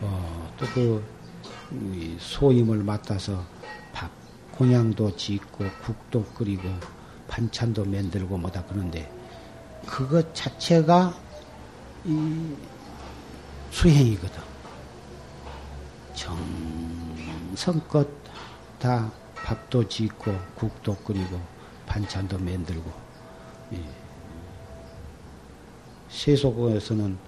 어, 0.00 0.54
또그 0.56 2.16
소임을 2.20 2.84
맡아서 2.84 3.44
밥 3.92 4.10
공양도 4.52 5.16
짓고 5.16 5.64
국도 5.82 6.24
끓이고 6.26 6.62
반찬도 7.26 7.84
만들고 7.84 8.38
뭐다 8.38 8.64
그런데 8.66 9.10
그것 9.84 10.32
자체가 10.32 11.12
이 12.04 12.54
수행이거든. 13.74 14.40
정성껏 16.14 18.08
다 18.78 19.10
밥도 19.34 19.88
짓고 19.88 20.32
국도 20.54 20.94
끓이고 20.98 21.40
반찬도 21.84 22.38
만들고 22.38 22.92
예. 23.72 23.82
세속에서는 26.08 27.18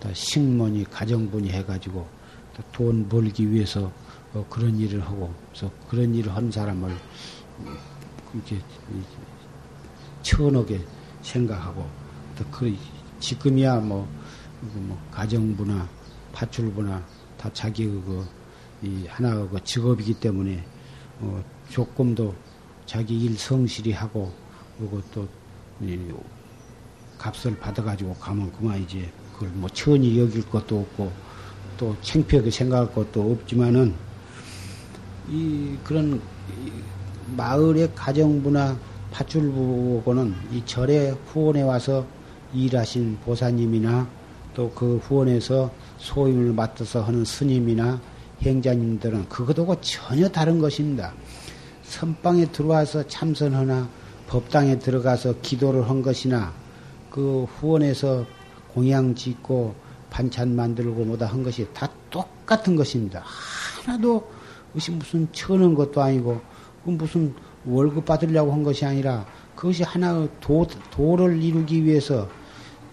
다 0.00 0.12
식문이 0.12 0.84
가정분이 0.90 1.50
해가지고 1.50 2.06
돈 2.72 3.08
벌기 3.08 3.48
위해서 3.50 3.92
어 4.34 4.44
그런 4.50 4.76
일을 4.76 5.00
하고 5.00 5.32
그래서 5.50 5.70
그런 5.88 6.12
일을 6.14 6.34
한 6.34 6.50
사람을 6.50 6.94
이렇게 8.34 8.58
천하게 10.22 10.84
생각하고 11.22 11.88
또 12.36 12.44
그 12.50 12.76
지금이야 13.22 13.76
뭐, 13.76 14.06
뭐 14.62 14.98
가정부나 15.10 15.88
파출부나 16.32 17.04
다 17.36 17.50
자기 17.52 17.86
그, 17.86 18.26
이 18.82 19.06
하나 19.08 19.46
그 19.48 19.62
직업이기 19.62 20.14
때문에 20.14 20.64
어 21.20 21.42
조금도 21.68 22.34
자기 22.86 23.24
일 23.24 23.36
성실히 23.36 23.92
하고 23.92 24.32
그리고 24.78 25.00
또 25.12 25.28
값을 27.18 27.58
받아가지고 27.58 28.14
가면 28.14 28.52
그만 28.52 28.82
이제 28.82 29.10
그걸 29.32 29.48
뭐 29.50 29.68
천히 29.70 30.18
여길 30.18 30.48
것도 30.48 30.80
없고 30.80 31.12
또 31.76 31.96
창피하게 32.02 32.50
생각할 32.50 32.92
것도 32.92 33.32
없지만은 33.32 33.94
이 35.28 35.76
그런 35.84 36.20
마을의 37.36 37.94
가정부나 37.94 38.76
파출부고는 39.12 40.34
이 40.52 40.62
절에 40.64 41.10
후원에 41.26 41.62
와서 41.62 42.06
일하신 42.52 43.18
보사님이나 43.24 44.08
또 44.54 44.70
그 44.74 44.98
후원에서 44.98 45.70
소임을 45.98 46.52
맡아서 46.52 47.02
하는 47.02 47.24
스님이나 47.24 48.00
행자님들은 48.42 49.28
그것하고 49.28 49.80
전혀 49.80 50.28
다른 50.28 50.58
것입니다. 50.58 51.14
선방에 51.82 52.46
들어와서 52.46 53.06
참선하나 53.06 53.88
법당에 54.26 54.78
들어가서 54.78 55.40
기도를 55.42 55.88
한 55.88 56.02
것이나 56.02 56.52
그 57.10 57.44
후원에서 57.44 58.24
공양 58.74 59.14
짓고 59.14 59.74
반찬 60.10 60.56
만들고 60.56 61.04
뭐다 61.04 61.26
한 61.26 61.42
것이 61.42 61.66
다 61.72 61.88
똑같은 62.10 62.76
것입니다. 62.76 63.22
하나도 63.84 64.30
무슨 64.72 65.28
천원 65.32 65.74
것도 65.74 66.00
아니고 66.02 66.40
그 66.84 66.90
무슨 66.90 67.34
월급 67.64 68.04
받으려고 68.06 68.52
한 68.52 68.62
것이 68.62 68.84
아니라 68.84 69.26
그것이 69.54 69.82
하나의 69.82 70.28
도, 70.40 70.66
도를 70.90 71.42
이루기 71.42 71.84
위해서 71.84 72.28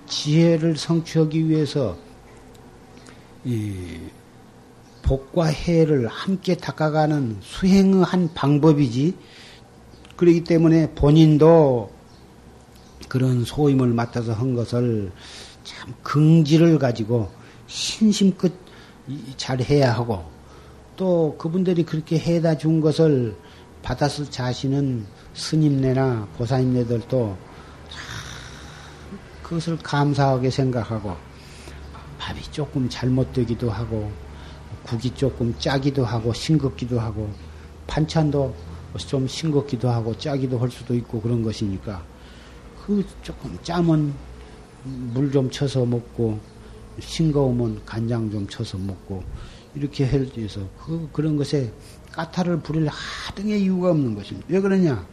지혜를 0.10 0.76
성취하기 0.76 1.48
위해서 1.48 1.98
이 3.46 3.98
복과 5.04 5.46
해를 5.46 6.08
함께 6.08 6.56
닦아가는 6.56 7.38
수행의 7.42 8.04
한 8.04 8.30
방법이지. 8.34 9.16
그렇기 10.18 10.44
때문에 10.44 10.92
본인도 10.92 11.90
그런 13.08 13.46
소임을 13.46 13.88
맡아서 13.88 14.34
한 14.34 14.54
것을 14.54 15.12
참 15.64 15.94
긍지를 16.04 16.78
가지고 16.78 17.30
신심껏 17.68 18.52
잘 19.38 19.62
해야 19.62 19.94
하고 19.94 20.26
또 20.96 21.36
그분들이 21.38 21.84
그렇게 21.84 22.20
해다 22.20 22.58
준 22.58 22.82
것을 22.82 23.36
받았을 23.82 24.30
자신은 24.30 25.06
스님네나 25.34 26.28
보사님네들도 26.38 27.49
그것을 29.50 29.78
감사하게 29.78 30.52
생각하고 30.52 31.16
밥이 32.20 32.40
조금 32.52 32.88
잘못되기도 32.88 33.72
하고 33.72 34.12
국이 34.84 35.10
조금 35.16 35.58
짜기도 35.58 36.06
하고 36.06 36.32
싱겁기도 36.32 37.00
하고 37.00 37.28
반찬도 37.88 38.54
좀 38.98 39.28
싱겁기도 39.28 39.90
하고 39.90 40.16
짜기도 40.16 40.60
할 40.60 40.70
수도 40.70 40.94
있고 40.94 41.20
그런 41.20 41.42
것이니까 41.42 42.04
그 42.86 43.04
조금 43.24 43.58
짜면 43.64 44.14
물 44.84 45.32
좀 45.32 45.50
쳐서 45.50 45.84
먹고 45.84 46.40
싱거우면 47.00 47.86
간장 47.86 48.30
좀 48.30 48.48
쳐서 48.48 48.78
먹고 48.78 49.24
이렇게 49.74 50.06
해서 50.06 50.62
그 50.86 51.10
그런 51.12 51.36
것에 51.36 51.74
까탈을 52.12 52.60
부릴 52.60 52.88
하등의 52.88 53.64
이유가 53.64 53.90
없는 53.92 54.14
것입니다. 54.14 54.48
왜 54.50 54.60
그러냐? 54.60 55.06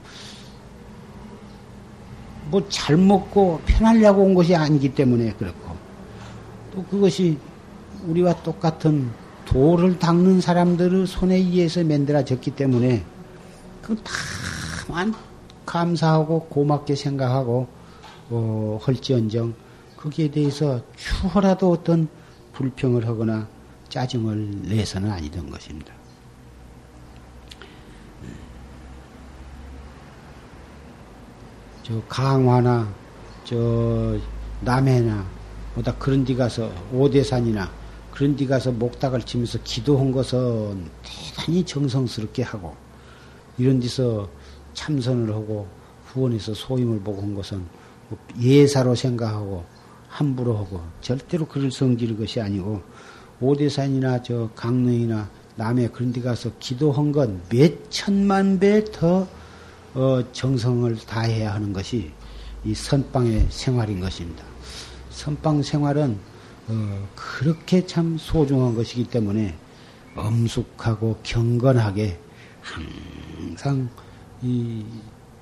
뭐 2.51 2.68
잘 2.68 2.97
먹고 2.97 3.61
편하려고 3.66 4.22
온 4.22 4.34
것이 4.34 4.55
아니기 4.55 4.94
때문에 4.94 5.32
그렇고 5.32 5.74
또 6.72 6.84
그것이 6.84 7.38
우리와 8.07 8.42
똑같은 8.42 9.11
돌을 9.47 9.99
닦는 9.99 10.40
사람들의 10.40 11.07
손에 11.07 11.36
의해서 11.36 11.82
만들어졌기 11.82 12.53
때문에 12.53 13.05
그 13.82 13.97
다만 14.86 15.14
감사하고 15.64 16.44
고맙게 16.44 16.94
생각하고 16.94 17.66
어, 18.30 18.80
헐지언정 18.86 19.55
거기에 19.97 20.30
대해서 20.30 20.80
추호라도 20.97 21.70
어떤 21.70 22.09
불평을 22.53 23.07
하거나 23.07 23.49
짜증을 23.88 24.62
내서는 24.62 25.11
아니던 25.11 25.51
것입니다. 25.51 25.92
저 31.87 32.03
강화나 32.09 32.93
저 33.45 34.18
남해나 34.61 35.24
뭐다 35.74 35.95
그런 35.99 36.24
데 36.24 36.34
가서 36.34 36.68
오대산이나 36.93 37.70
그런 38.11 38.34
데 38.34 38.45
가서 38.45 38.72
목닥을 38.72 39.22
치면서 39.22 39.61
기도한 39.62 40.11
것은 40.11 40.91
대단히 41.05 41.64
정성스럽게 41.64 42.43
하고 42.43 42.74
이런 43.57 43.78
데서 43.78 44.28
참선을 44.74 45.32
하고 45.32 45.68
후원해서 46.07 46.55
소임을 46.55 46.99
보고 47.01 47.22
한 47.22 47.37
것은 47.37 47.64
뭐 48.09 48.18
예사로 48.41 48.97
생각하고 48.97 49.64
함부로 50.09 50.57
하고 50.57 50.82
절대로 51.01 51.47
그럴 51.47 51.70
성질의 51.70 52.16
것이 52.16 52.41
아니고 52.41 52.82
오대산이나 53.41 54.24
저 54.24 54.51
강릉이나 54.57 55.28
남해 55.55 55.91
그런 55.91 56.12
데 56.12 56.20
가서 56.20 56.51
기도한 56.59 57.12
건 57.12 57.41
몇 57.49 57.91
천만 57.91 58.59
배 58.59 58.82
더 58.82 59.28
어, 59.97 60.22
정성을 60.30 60.94
다해야 61.07 61.55
하는 61.55 61.72
것이 61.72 62.12
이 62.64 62.74
선방의 62.74 63.47
생활인 63.49 63.99
것입니다. 63.99 64.44
선방 65.09 65.62
생활은 65.62 66.18
어, 66.68 67.09
그렇게 67.14 67.86
참 67.86 68.18
소중한 68.18 68.74
것이기 68.74 69.05
때문에 69.05 69.57
엄숙하고 70.14 71.20
경건하게 71.22 72.20
항상 72.61 73.88
이 74.42 74.84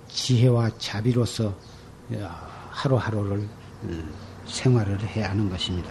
지혜와 0.09 0.71
자비로서 0.79 1.53
하루하루를 2.71 3.49
생활을 4.47 5.01
해야 5.01 5.31
하는 5.31 5.51
것입니다. 5.51 5.91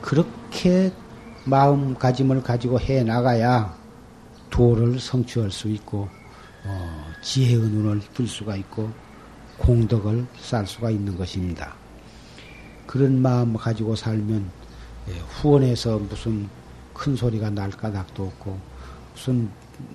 그렇게 0.00 0.90
마음가짐을 1.44 2.42
가지고 2.42 2.80
해 2.80 3.02
나가야 3.02 3.76
도를 4.48 4.98
성취할 4.98 5.50
수 5.50 5.68
있고 5.68 6.08
어, 6.64 7.07
지혜의 7.22 7.58
눈을 7.58 8.00
뜰 8.14 8.26
수가 8.26 8.56
있고 8.56 8.90
공덕을 9.58 10.26
쌓을 10.38 10.66
수가 10.66 10.90
있는 10.90 11.16
것입니다. 11.16 11.74
그런 12.86 13.20
마음 13.20 13.54
가지고 13.54 13.96
살면 13.96 14.50
예, 15.08 15.18
후원해서 15.18 15.98
무슨 15.98 16.48
큰 16.94 17.16
소리가 17.16 17.50
날 17.50 17.70
까닭도 17.70 18.22
없고 18.22 18.58
무슨 19.12 19.50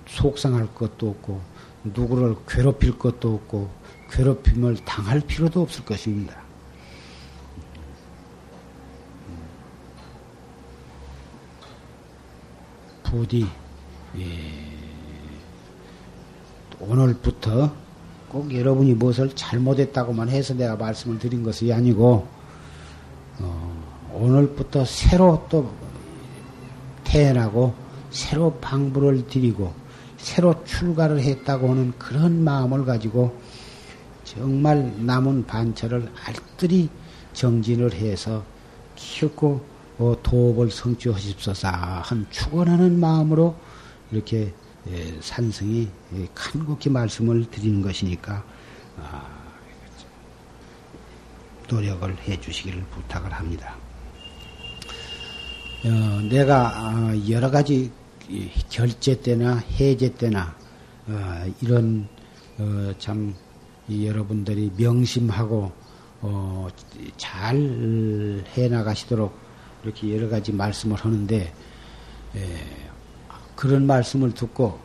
속상할 0.06 0.74
것도 0.74 1.10
없고 1.10 1.40
누구를 1.84 2.36
괴롭힐 2.48 2.98
것도 2.98 3.34
없고 3.34 3.70
괴롭힘을 4.10 4.76
당할 4.84 5.20
필요도 5.20 5.62
없을 5.62 5.84
것입니다. 5.84 6.42
부디 13.02 13.46
예, 14.18 14.83
오늘부터 16.80 17.72
꼭 18.28 18.52
여러분이 18.52 18.94
무엇을 18.94 19.30
잘못했다고만 19.34 20.28
해서 20.28 20.54
내가 20.54 20.76
말씀을 20.76 21.18
드린 21.18 21.42
것이 21.42 21.72
아니고 21.72 22.26
어, 23.38 24.10
오늘부터 24.12 24.84
새로 24.84 25.46
또 25.48 25.72
태어나고 27.04 27.74
새로 28.10 28.54
방부를 28.54 29.26
드리고 29.26 29.72
새로 30.16 30.64
출가를 30.64 31.20
했다고 31.20 31.70
하는 31.70 31.92
그런 31.98 32.42
마음을 32.42 32.84
가지고 32.84 33.38
정말 34.24 34.92
남은 34.98 35.46
반철을 35.46 36.10
알뜰히 36.24 36.88
정진을 37.34 37.92
해서 37.92 38.42
키웠고 38.96 39.60
어, 39.98 40.16
도업을 40.22 40.70
성취하십소서 40.70 41.68
한 41.68 42.26
축원하는 42.30 42.98
마음으로 42.98 43.54
이렇게 44.10 44.38
예, 44.38 44.52
산성이 45.20 45.88
예, 46.14 46.28
간곡히 46.34 46.90
말씀을 46.90 47.50
드리는 47.50 47.80
것이니까 47.80 48.44
아, 48.98 49.26
노력을 51.68 52.16
해 52.28 52.38
주시기를 52.40 52.82
부탁을 52.90 53.32
합니다. 53.32 53.76
어, 55.84 55.88
내가 56.28 56.72
아, 56.76 57.14
여러 57.28 57.50
가지 57.50 57.90
결제 58.68 59.20
때나 59.20 59.56
해제 59.56 60.14
때나 60.14 60.54
어, 61.06 61.52
이런 61.62 62.06
어, 62.58 62.92
참 62.98 63.34
여러분들이 63.90 64.70
명심하고 64.76 65.84
잘 67.18 67.56
해나가시도록 68.56 69.38
이렇게 69.82 70.16
여러 70.16 70.30
가지 70.30 70.52
말씀을 70.52 70.96
하는데 70.96 71.52
예, 72.36 72.83
그런 73.56 73.86
말씀을 73.86 74.32
듣고 74.32 74.78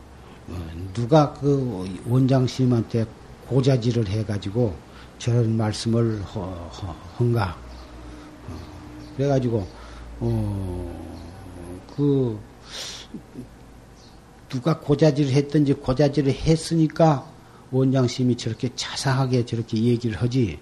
어, 0.48 0.72
누가 0.94 1.34
그 1.34 2.02
원장 2.08 2.48
스님한테 2.48 3.06
고자질을 3.48 4.08
해가지고 4.08 4.76
저런 5.18 5.58
말씀을 5.58 6.22
한가? 7.16 7.58
어, 8.48 8.56
그래가지고 9.16 9.68
어그 11.96 12.40
누가 14.50 14.80
고자질을 14.80 15.32
했든지 15.32 15.74
고자질을 15.74 16.32
했으니까 16.34 17.30
원장 17.72 18.08
스님이 18.08 18.36
저렇게 18.36 18.70
자상하게 18.76 19.46
저렇게 19.46 19.78
얘기를 19.78 20.20
하지. 20.20 20.60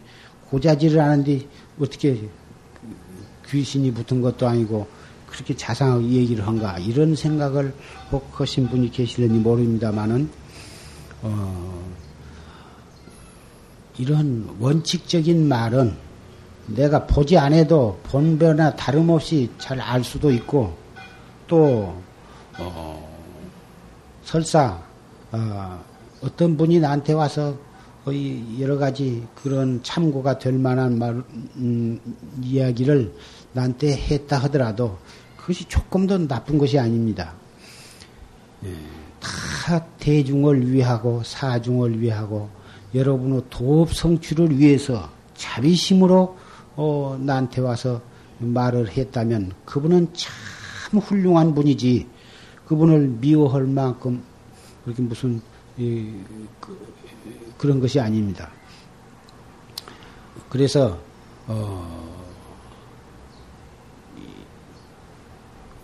고자질을 0.50 1.02
하는데 1.02 1.48
어떻게 1.80 2.30
귀신이 3.50 3.94
붙은 3.94 4.22
것도 4.22 4.48
아니고 4.48 4.88
그렇게 5.38 5.56
자상하게 5.56 6.04
얘기를 6.08 6.48
한가? 6.48 6.80
이런 6.80 7.16
생각을 7.16 7.72
혹 8.12 8.28
하신 8.40 8.70
분이 8.70 8.90
계실는지 8.92 9.40
모릅니다만은 9.40 10.28
어, 11.22 11.84
이런 14.00 14.50
원칙적인 14.60 15.48
말은 15.48 15.96
내가 16.66 17.06
보지 17.06 17.38
않아도 17.38 18.00
본변나 18.04 18.76
다름없이 18.76 19.52
잘 19.60 19.80
알 19.80 20.04
수도 20.04 20.32
있고 20.32 20.76
또 21.46 21.96
어, 22.58 23.08
설사 24.24 24.82
어, 25.32 25.84
어떤 26.22 26.58
분이 26.58 26.80
나한테 26.80 27.14
와서 27.14 27.56
여러 28.60 28.78
가지 28.78 29.24
그런 29.36 29.84
참고가 29.84 30.40
될 30.40 30.54
만한 30.54 30.98
말, 30.98 31.22
음, 31.58 32.00
이야기를 32.42 33.14
나한테 33.54 33.96
했다 33.96 34.38
하더라도 34.44 34.98
그것이 35.48 35.64
조금 35.70 36.06
더 36.08 36.18
나쁜 36.18 36.58
것이 36.58 36.78
아닙니다. 36.78 37.34
예, 38.66 38.76
다 39.22 39.86
대중을 39.98 40.70
위하고 40.70 41.24
사중을 41.24 42.02
위하고 42.02 42.50
여러분의 42.94 43.44
도업 43.50 43.94
성취를 43.94 44.60
위해서 44.60 45.10
자비심으로 45.36 46.38
어, 46.76 47.18
나한테 47.22 47.62
와서 47.62 48.02
말을 48.40 48.90
했다면 48.90 49.54
그분은 49.64 50.10
참 50.14 51.00
훌륭한 51.00 51.56
분이지 51.56 52.08
그분을 52.66 53.08
미워할 53.22 53.64
만큼 53.64 54.22
그렇게 54.84 55.02
무슨 55.02 55.42
이, 55.78 56.12
그, 56.60 57.68
런 57.68 57.80
것이 57.80 58.02
아닙니다. 58.02 58.50
그래서 60.50 61.00
어, 61.48 62.27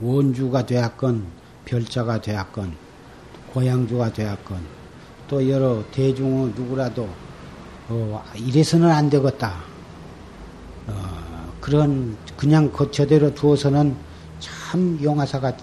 원주가 0.03 0.65
되었건 0.65 1.25
별자가 1.65 2.21
되었건 2.21 2.73
고향주가 3.53 4.11
되었건 4.11 4.59
또 5.27 5.49
여러 5.49 5.83
대중은 5.91 6.53
누구라도 6.55 7.07
어, 7.89 8.23
이래서는 8.35 8.89
안 8.89 9.09
되겠다. 9.09 9.55
어, 10.87 10.93
그런 11.61 12.17
그냥 12.37 12.71
거처대로 12.71 13.33
두어서는 13.33 13.95
참 14.39 14.99
용화사가 15.01 15.55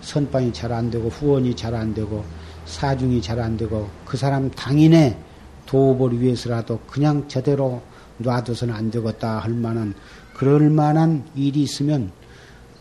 선방이 0.00 0.52
잘 0.52 0.72
안 0.72 0.90
되고 0.90 1.08
후원이 1.08 1.54
잘 1.56 1.74
안 1.74 1.92
되고 1.94 2.24
사중이 2.66 3.20
잘 3.20 3.40
안 3.40 3.56
되고 3.56 3.88
그 4.04 4.16
사람 4.16 4.50
당인의 4.50 5.18
도업을 5.66 6.20
위해서라도 6.20 6.78
그냥 6.86 7.26
저대로 7.28 7.82
놔둬서는 8.18 8.74
안 8.74 8.90
되겠다 8.90 9.38
할 9.38 9.52
만한 9.52 9.94
그럴 10.34 10.70
만한 10.70 11.24
일이 11.34 11.62
있으면 11.62 12.12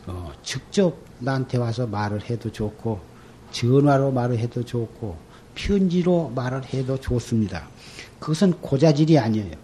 어, 0.05 0.31
직접 0.43 1.06
나한테 1.19 1.57
와서 1.57 1.87
말을 1.87 2.29
해도 2.29 2.51
좋고 2.51 2.99
전화로 3.51 4.11
말을 4.11 4.37
해도 4.37 4.63
좋고 4.63 5.17
편지로 5.55 6.31
말을 6.35 6.65
해도 6.65 6.99
좋습니다. 6.99 7.67
그것은 8.19 8.53
고자질이 8.61 9.17
아니에요. 9.17 9.55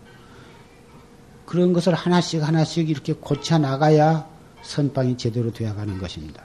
그런 1.45 1.73
것을 1.73 1.93
하나씩 1.93 2.41
하나씩 2.41 2.89
이렇게 2.89 3.13
고쳐 3.13 3.57
나가야 3.57 4.27
선방이 4.63 5.17
제대로 5.17 5.51
되어가는 5.51 5.99
것입니다. 5.99 6.43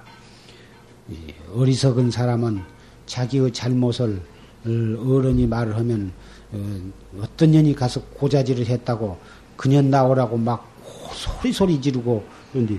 어리석은 1.54 2.11
사람은 2.11 2.62
자기의 3.06 3.52
잘못을 3.52 4.20
어른이 4.66 5.46
말을 5.46 5.76
하면 5.76 6.12
어, 6.52 6.80
어떤 7.22 7.50
년이 7.52 7.74
가서 7.74 8.02
고자질을 8.02 8.66
했다고 8.66 9.18
그년 9.56 9.90
나오라고 9.90 10.36
막 10.36 10.70
소리 11.12 11.52
소리 11.52 11.80
지르고 11.80 12.24
그런데 12.52 12.78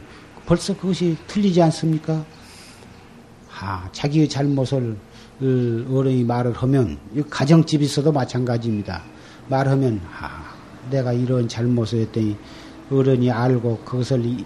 벌써 0.50 0.76
그것이 0.76 1.16
틀리지 1.28 1.62
않습니까? 1.62 2.26
아, 3.62 3.88
자기의 3.92 4.28
잘못을 4.28 4.98
어른이 5.40 6.24
말을 6.24 6.54
하면 6.54 6.98
가정집에서도 7.30 8.12
마찬가지입니다. 8.12 9.04
말하면 9.48 10.02
아, 10.20 10.56
내가 10.90 11.14
이런 11.14 11.48
잘못을 11.48 12.00
했더니 12.00 12.36
어른이 12.90 13.30
알고 13.30 13.82
그것을 13.86 14.44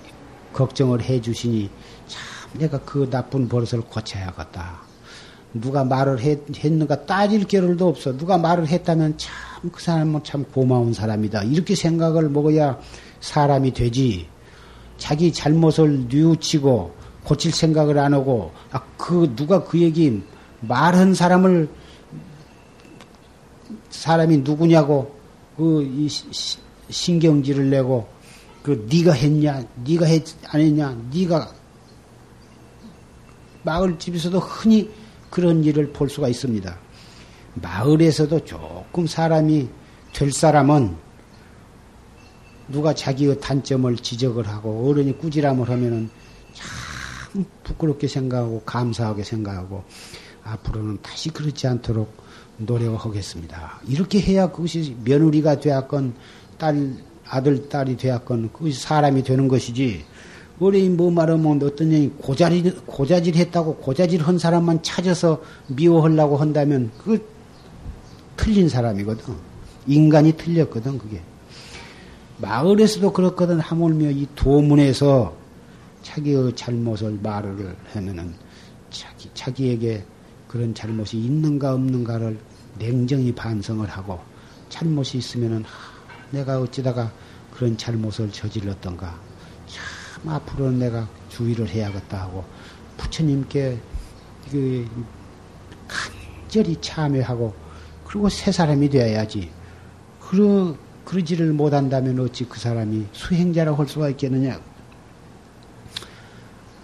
걱정을 0.51 1.01
해 1.04 1.22
주시니 1.22 1.70
참 2.08 2.60
내가 2.60 2.80
그 2.80 3.10
나쁜 3.10 3.47
버릇을 3.47 3.80
고쳐야겠다. 3.84 4.82
누가 5.54 5.86
말을 5.86 6.20
했, 6.20 6.41
했는가 6.54 7.06
따질 7.06 7.47
겨를도 7.47 7.88
없어. 7.88 8.18
누가 8.18 8.38
말을 8.38 8.68
했다면 8.68 9.18
참 9.18 9.54
그 9.72 9.82
사람은 9.82 10.24
참 10.24 10.43
고마운 10.43 10.93
사람이다. 10.93 11.43
이렇게 11.43 11.76
생각을 11.76 12.30
먹어야 12.30 12.80
사람이 13.22 13.74
되지. 13.74 14.28
자기 14.98 15.32
잘못을 15.34 16.08
뉘우치고 16.10 16.96
고칠 17.24 17.52
생각을 17.52 17.98
안 18.00 18.14
하고 18.14 18.52
아, 18.72 18.82
그 18.98 19.34
누가 19.36 19.64
그 19.64 19.80
얘기 19.82 20.22
말한 20.62 21.14
사람을 21.14 21.70
사람이 23.89 24.38
누구냐고 24.38 25.16
그 25.58 26.08
신경질을 26.89 27.70
내고 27.70 28.08
그 28.62 28.88
네가 28.89 29.12
했냐, 29.12 29.64
네가 29.84 30.06
했 30.06 30.38
안 30.48 30.62
했냐, 30.62 30.98
네가 31.14 31.52
마을 33.64 33.98
집에서도 33.98 34.39
흔히 34.39 34.89
그런 35.30 35.64
일을 35.64 35.91
볼 35.91 36.10
수가 36.10 36.28
있습니다. 36.30 36.78
마을에서도 37.56 38.46
조금 38.46 39.06
사람이 39.06 39.68
될 40.14 40.32
사람은 40.32 40.96
누가 42.68 42.93
자기의 42.93 43.39
단점을 43.39 43.95
지적을 43.97 44.47
하고 44.47 44.89
어른이 44.89 45.18
꾸지람을 45.18 45.70
하면은 45.70 46.09
참 46.53 47.45
부끄럽게 47.64 48.07
생각하고 48.07 48.61
감사하게 48.61 49.24
생각하고 49.24 49.84
앞으로는 50.43 50.99
다시 51.01 51.30
그렇지 51.30 51.68
않도록 51.68 52.16
노력하겠습니다. 52.57 53.82
이렇게 53.88 54.20
해야 54.20 54.51
그것이 54.51 54.95
며느리가 55.03 55.59
되었건 55.59 56.14
딸 56.57 56.95
아들 57.28 57.70
딸이 57.70 57.97
되었건 57.97 58.51
그것이 58.53 58.80
사람이 58.80 59.24
되는 59.24 59.47
것이지 59.47 60.05
어린이 60.59 60.89
뭐 60.89 61.09
말하면 61.09 61.64
어떤 61.64 61.89
년이 61.89 62.14
고자질 62.18 62.86
고자질 62.86 63.36
했다고 63.36 63.78
고자질 63.78 64.22
한 64.22 64.38
사람만 64.38 64.84
찾아서 64.84 65.41
미워하려고 65.68 66.38
한다면 66.38 66.91
그 66.97 67.26
틀린 68.38 68.70
사람이거든. 68.70 69.34
인간이 69.88 70.34
틀렸거든 70.34 70.97
그게. 70.97 71.22
마을에서도 72.44 73.14
그렇거든 73.14 73.62
하물며 73.62 74.12
이 74.12 74.28
도문에서 74.36 75.34
자기의 76.02 76.54
잘못을 76.56 77.18
말을 77.24 77.74
하면은 77.94 78.34
자기 78.91 79.30
자기에게 79.34 80.04
그런 80.50 80.76
잘못이 80.76 81.18
있는가 81.18 81.74
없는가를 81.74 82.38
냉정히 82.78 83.34
반성을 83.34 83.88
하고 83.89 84.20
잘못이 84.68 85.20
있으면은 85.20 85.64
내가 86.32 86.60
어찌다가 86.60 87.12
그런 87.54 87.78
잘못을 87.78 88.30
저질렀던가. 88.32 89.18
참 89.68 90.30
앞으로는 90.30 90.80
내가 90.80 91.08
주의를 91.30 91.70
해야겠다 91.70 92.24
하고 92.24 92.44
부처님께 92.98 93.80
그 94.52 94.86
간절히 95.88 96.76
참여하고 96.82 97.54
그리고 98.06 98.28
새 98.28 98.52
사람이 98.52 98.89
되어야지. 98.89 99.50
그러 100.20 100.76
그러지를 101.14 101.53
못한다면 101.53 102.20
어찌 102.22 102.43
그 102.45 102.59
사람이 102.59 103.05
수행자라고 103.11 103.78
할 103.78 103.88
수가 103.88 104.09
있겠느냐? 104.09 104.59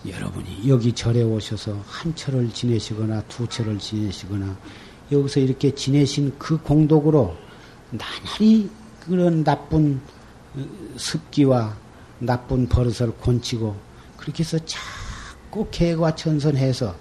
여러분이 0.07 0.69
여기 0.69 0.93
절에 0.93 1.23
오셔서 1.23 1.75
한 1.87 2.13
철을 2.13 2.51
지내시거나 2.53 3.23
두 3.23 3.47
철을 3.47 3.79
지내시거나 3.79 4.55
여기서 5.11 5.39
이렇게 5.39 5.73
지내신 5.73 6.35
그 6.37 6.61
공덕으로 6.61 7.35
나날이 7.89 8.69
그런 9.03 9.43
나쁜 9.43 9.99
어, 10.55 10.63
습기와 10.95 11.75
나쁜 12.19 12.69
버릇을 12.69 13.09
곤치고 13.13 13.75
그렇게 14.15 14.43
해서 14.43 14.59
자꾸 14.63 15.67
개과 15.71 16.13
천선해서 16.13 16.95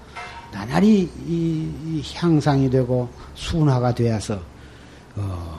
나날이 0.51 1.11
이, 1.27 2.03
향상이 2.15 2.71
되고 2.71 3.11
순화가 3.35 3.95
되어서 3.95 4.41
어, 5.15 5.58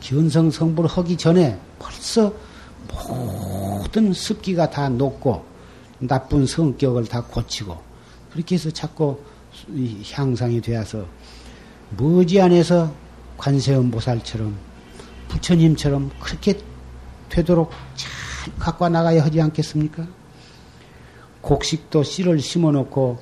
견성 0.00 0.50
성불 0.50 0.86
하기 0.86 1.16
전에 1.16 1.58
벌써 1.78 2.32
모든 2.88 4.12
습기가 4.12 4.70
다 4.70 4.88
녹고 4.88 5.44
나쁜 5.98 6.46
성격을 6.46 7.06
다 7.06 7.22
고치고 7.22 7.76
그렇게 8.32 8.54
해서 8.54 8.70
자꾸 8.70 9.18
향상이 10.12 10.60
되어서 10.60 11.06
머지안에서 11.96 12.92
관세음보살처럼 13.36 14.56
부처님처럼 15.28 16.10
그렇게 16.20 16.58
되도록 17.28 17.70
잘 17.94 18.10
갖고 18.58 18.88
나가야 18.88 19.24
하지 19.24 19.40
않겠습니까? 19.40 20.06
곡식도 21.40 22.02
씨를 22.02 22.40
심어놓고 22.40 23.18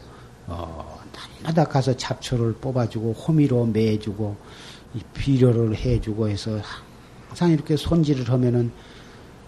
어, 0.46 1.00
날마다 1.42 1.64
가서 1.64 1.96
잡초를 1.96 2.54
뽑아주고 2.54 3.12
호미로 3.12 3.66
매주고 3.66 4.36
비료를 5.14 5.76
해주고 5.76 6.28
해서 6.28 6.60
항상 7.28 7.50
이렇게 7.50 7.76
손질을 7.76 8.30
하면은 8.30 8.72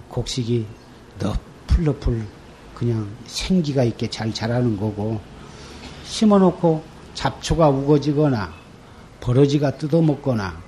곡식이 0.08 0.66
너풀너풀 1.18 2.22
그냥 2.74 3.08
생기가 3.26 3.84
있게 3.84 4.08
잘 4.08 4.32
자라는 4.32 4.76
거고 4.76 5.20
심어놓고 6.04 6.82
잡초가 7.14 7.68
우거지거나 7.68 8.52
버러지가 9.20 9.76
뜯어먹거나 9.76 10.60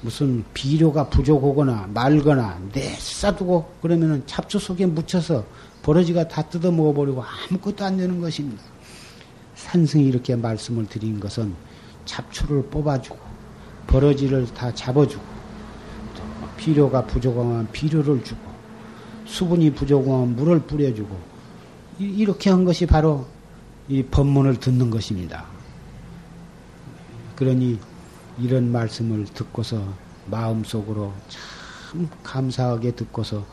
무슨 0.00 0.44
비료가 0.52 1.08
부족하거나 1.08 1.90
말거나 1.94 2.60
내싸두고 2.72 3.72
그러면은 3.80 4.24
잡초 4.26 4.58
속에 4.58 4.86
묻혀서 4.86 5.44
버러지가 5.82 6.26
다 6.28 6.42
뜯어먹어버리고 6.42 7.22
아무것도 7.22 7.84
안 7.84 7.96
되는 7.96 8.20
것입니다. 8.20 8.62
산승이 9.54 10.04
이렇게 10.04 10.34
말씀을 10.34 10.86
드린 10.86 11.20
것은 11.20 11.54
잡초를 12.04 12.64
뽑아주고 12.64 13.31
버러지를 13.86 14.46
다 14.54 14.72
잡아주고 14.74 15.22
비료가 16.56 17.04
부족하면 17.06 17.68
비료를 17.72 18.22
주고 18.22 18.40
수분이 19.26 19.72
부족하면 19.72 20.36
물을 20.36 20.60
뿌려주고 20.60 21.18
이렇게 21.98 22.50
한 22.50 22.64
것이 22.64 22.86
바로 22.86 23.26
이 23.88 24.02
법문을 24.02 24.60
듣는 24.60 24.90
것입니다. 24.90 25.46
그러니 27.36 27.78
이런 28.38 28.70
말씀을 28.70 29.24
듣고서 29.26 29.82
마음속으로 30.26 31.12
참 31.28 32.08
감사하게 32.22 32.92
듣고서 32.92 33.44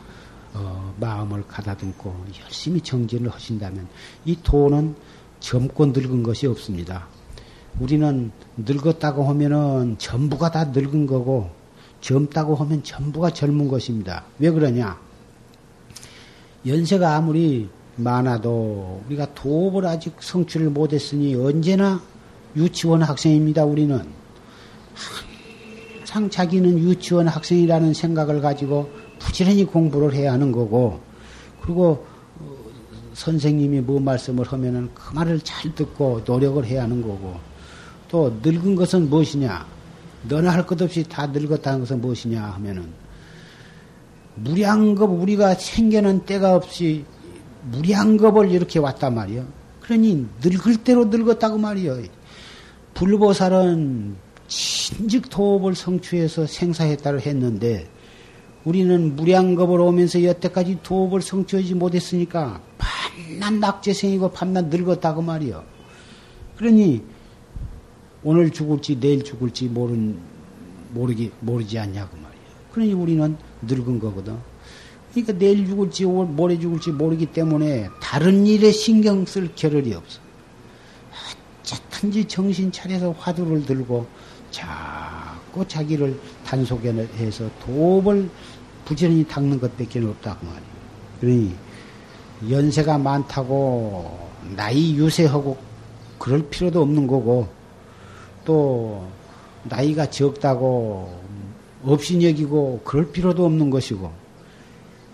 어, 0.53 0.93
마음을 0.99 1.45
가다듬고 1.47 2.25
열심히 2.43 2.81
정진을 2.81 3.29
하신다면 3.29 3.87
이 4.25 4.37
도는 4.41 4.95
젊고 5.39 5.87
늙은 5.87 6.23
것이 6.23 6.47
없습니다. 6.47 7.07
우리는 7.79 8.31
늙었다고 8.57 9.23
하면은 9.29 9.95
전부가 9.97 10.51
다 10.51 10.65
늙은 10.65 11.07
거고 11.07 11.49
젊다고 12.01 12.55
하면 12.55 12.83
전부가 12.83 13.31
젊은 13.31 13.67
것입니다. 13.67 14.25
왜 14.37 14.49
그러냐? 14.51 14.99
연세가 16.65 17.15
아무리 17.15 17.69
많아도 17.95 19.01
우리가 19.07 19.33
도업을 19.33 19.85
아직 19.85 20.15
성취를 20.19 20.69
못했으니 20.69 21.35
언제나 21.35 22.01
유치원 22.55 23.01
학생입니다. 23.01 23.65
우리는 23.65 24.01
항상 25.99 26.29
자기는 26.29 26.79
유치원 26.79 27.27
학생이라는 27.27 27.93
생각을 27.93 28.41
가지고 28.41 28.89
부지런히 29.19 29.65
공부를 29.65 30.13
해야 30.13 30.33
하는 30.33 30.51
거고 30.51 30.99
그리고 31.61 32.05
어, 32.39 32.55
선생님이 33.13 33.81
뭐 33.81 33.99
말씀을 33.99 34.45
하면은 34.47 34.89
그 34.93 35.13
말을 35.13 35.41
잘 35.41 35.75
듣고 35.75 36.21
노력을 36.25 36.65
해야 36.65 36.83
하는 36.83 37.01
거고 37.01 37.48
또 38.09 38.39
늙은 38.43 38.75
것은 38.75 39.09
무엇이냐 39.09 39.65
너나 40.27 40.51
할것 40.51 40.81
없이 40.81 41.03
다 41.03 41.27
늙었다는 41.27 41.79
것은 41.79 42.01
무엇이냐 42.01 42.41
하면은 42.41 42.87
무량겁 44.35 45.09
우리가 45.21 45.53
생겨난 45.55 46.25
때가 46.25 46.55
없이 46.55 47.05
무량겁을 47.71 48.51
이렇게 48.51 48.79
왔단 48.79 49.13
말이요. 49.13 49.45
그러니 49.81 50.27
늙을 50.41 50.77
대로 50.77 51.05
늙었다고 51.05 51.57
말이요. 51.57 52.03
불보살은 52.93 54.15
진즉 54.47 55.29
도업을 55.29 55.75
성취해서 55.75 56.47
생사했다를 56.47 57.21
했는데 57.21 57.87
우리는 58.65 59.15
무량겁을 59.15 59.79
오면서 59.79 60.23
여태까지 60.23 60.79
도업을 60.83 61.21
성취하지 61.21 61.75
못했으니까 61.75 62.61
밤낮 62.77 63.53
낙제생이고 63.53 64.31
밤낮 64.31 64.65
늙었다고 64.67 65.21
말이요. 65.21 65.63
그러니 66.57 67.03
오늘 68.23 68.49
죽을지 68.51 68.99
내일 68.99 69.23
죽을지 69.23 69.65
모른 69.65 70.17
모르기 70.91 71.31
모르지 71.39 71.79
않냐고 71.79 72.17
말이요. 72.17 72.41
그러니 72.71 72.93
우리는 72.93 73.37
늙은 73.61 73.99
거거든. 73.99 74.37
그러니까 75.11 75.33
내일 75.33 75.65
죽을지 75.65 76.05
모레 76.05 76.59
죽을지 76.59 76.91
모르기 76.91 77.27
때문에 77.27 77.89
다른 78.01 78.45
일에 78.45 78.71
신경 78.71 79.25
쓸 79.25 79.49
겨를이 79.55 79.93
없어. 79.93 80.19
어쨌든지 81.61 82.25
정신 82.25 82.71
차려서 82.71 83.11
화두를 83.11 83.65
들고 83.65 84.05
자꾸 84.51 85.67
자기를 85.67 86.19
단속해서 86.45 87.49
도업을 87.65 88.29
부지런히 88.85 89.23
닦는 89.27 89.59
것밖에 89.59 89.99
없다고 89.99 90.45
말이에요. 90.45 90.69
그러니 91.21 91.55
연세가 92.49 92.97
많다고 92.97 94.29
나이 94.55 94.95
유세하고 94.95 95.57
그럴 96.17 96.49
필요도 96.49 96.81
없는 96.81 97.07
거고 97.07 97.58
또 98.45 99.07
나이가 99.63 100.09
적다고 100.09 101.21
없인 101.83 102.23
여기고 102.23 102.81
그럴 102.83 103.11
필요도 103.11 103.45
없는 103.45 103.69
것이고 103.69 104.11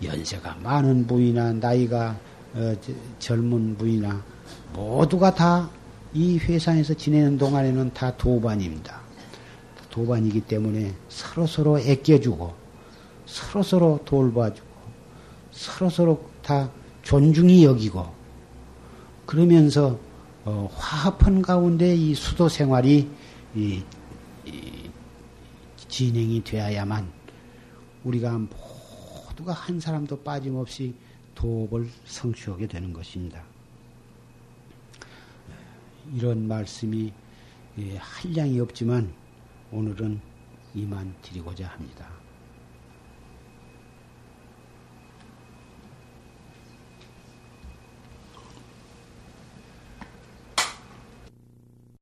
연세가 0.02 0.58
많은 0.62 1.06
부이나 1.06 1.52
나이가 1.52 2.16
어, 2.54 2.74
젊은 3.18 3.76
부이나 3.76 4.22
모두가 4.74 5.34
다 5.34 5.76
이 6.16 6.38
회사에서 6.38 6.94
지내는 6.94 7.36
동안에는 7.36 7.92
다 7.92 8.16
도반입니다. 8.16 9.02
도반이기 9.90 10.40
때문에 10.40 10.94
서로서로 11.10 11.78
애껴주고 11.78 12.54
서로서로 13.26 14.00
돌봐주고 14.06 14.66
서로서로 15.52 16.24
다 16.42 16.70
존중히 17.02 17.66
여기고 17.66 18.06
그러면서 19.26 19.98
어, 20.46 20.70
화합한 20.72 21.42
가운데 21.42 21.92
이 21.92 22.14
수도 22.14 22.48
생활이 22.48 23.10
이, 23.56 23.82
이, 24.44 24.90
진행이 25.88 26.44
되어야만 26.44 27.10
우리가 28.04 28.38
모두가 28.38 29.52
한 29.52 29.80
사람도 29.80 30.22
빠짐없이 30.22 30.94
도업을 31.34 31.90
성취하게 32.04 32.68
되는 32.68 32.92
것입니다. 32.92 33.42
이런 36.14 36.46
말씀이 36.46 37.12
예, 37.78 37.96
한량이 37.96 38.60
없지만 38.60 39.12
오늘은 39.72 40.20
이만 40.76 41.12
드리고자 41.22 41.66
합니다. 41.66 42.15